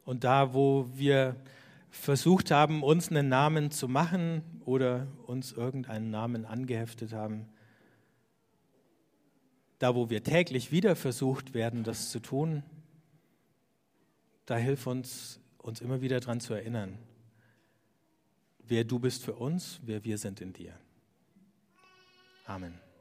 Und 0.04 0.22
da, 0.22 0.54
wo 0.54 0.88
wir 0.94 1.34
versucht 1.90 2.52
haben, 2.52 2.84
uns 2.84 3.10
einen 3.10 3.28
Namen 3.28 3.72
zu 3.72 3.88
machen 3.88 4.42
oder 4.64 5.08
uns 5.26 5.50
irgendeinen 5.50 6.10
Namen 6.10 6.44
angeheftet 6.44 7.12
haben, 7.12 7.48
da, 9.80 9.96
wo 9.96 10.08
wir 10.08 10.22
täglich 10.22 10.70
wieder 10.70 10.94
versucht 10.94 11.52
werden, 11.54 11.82
das 11.82 12.10
zu 12.10 12.20
tun, 12.20 12.62
da 14.46 14.56
hilf 14.56 14.86
uns, 14.86 15.40
uns 15.58 15.80
immer 15.80 16.00
wieder 16.00 16.20
daran 16.20 16.38
zu 16.38 16.54
erinnern, 16.54 16.96
wer 18.72 18.84
du 18.84 18.98
bist 18.98 19.22
für 19.22 19.34
uns, 19.34 19.80
wer 19.84 20.02
wir 20.02 20.16
sind 20.16 20.40
in 20.40 20.54
dir. 20.54 20.72
Amen. 22.46 22.91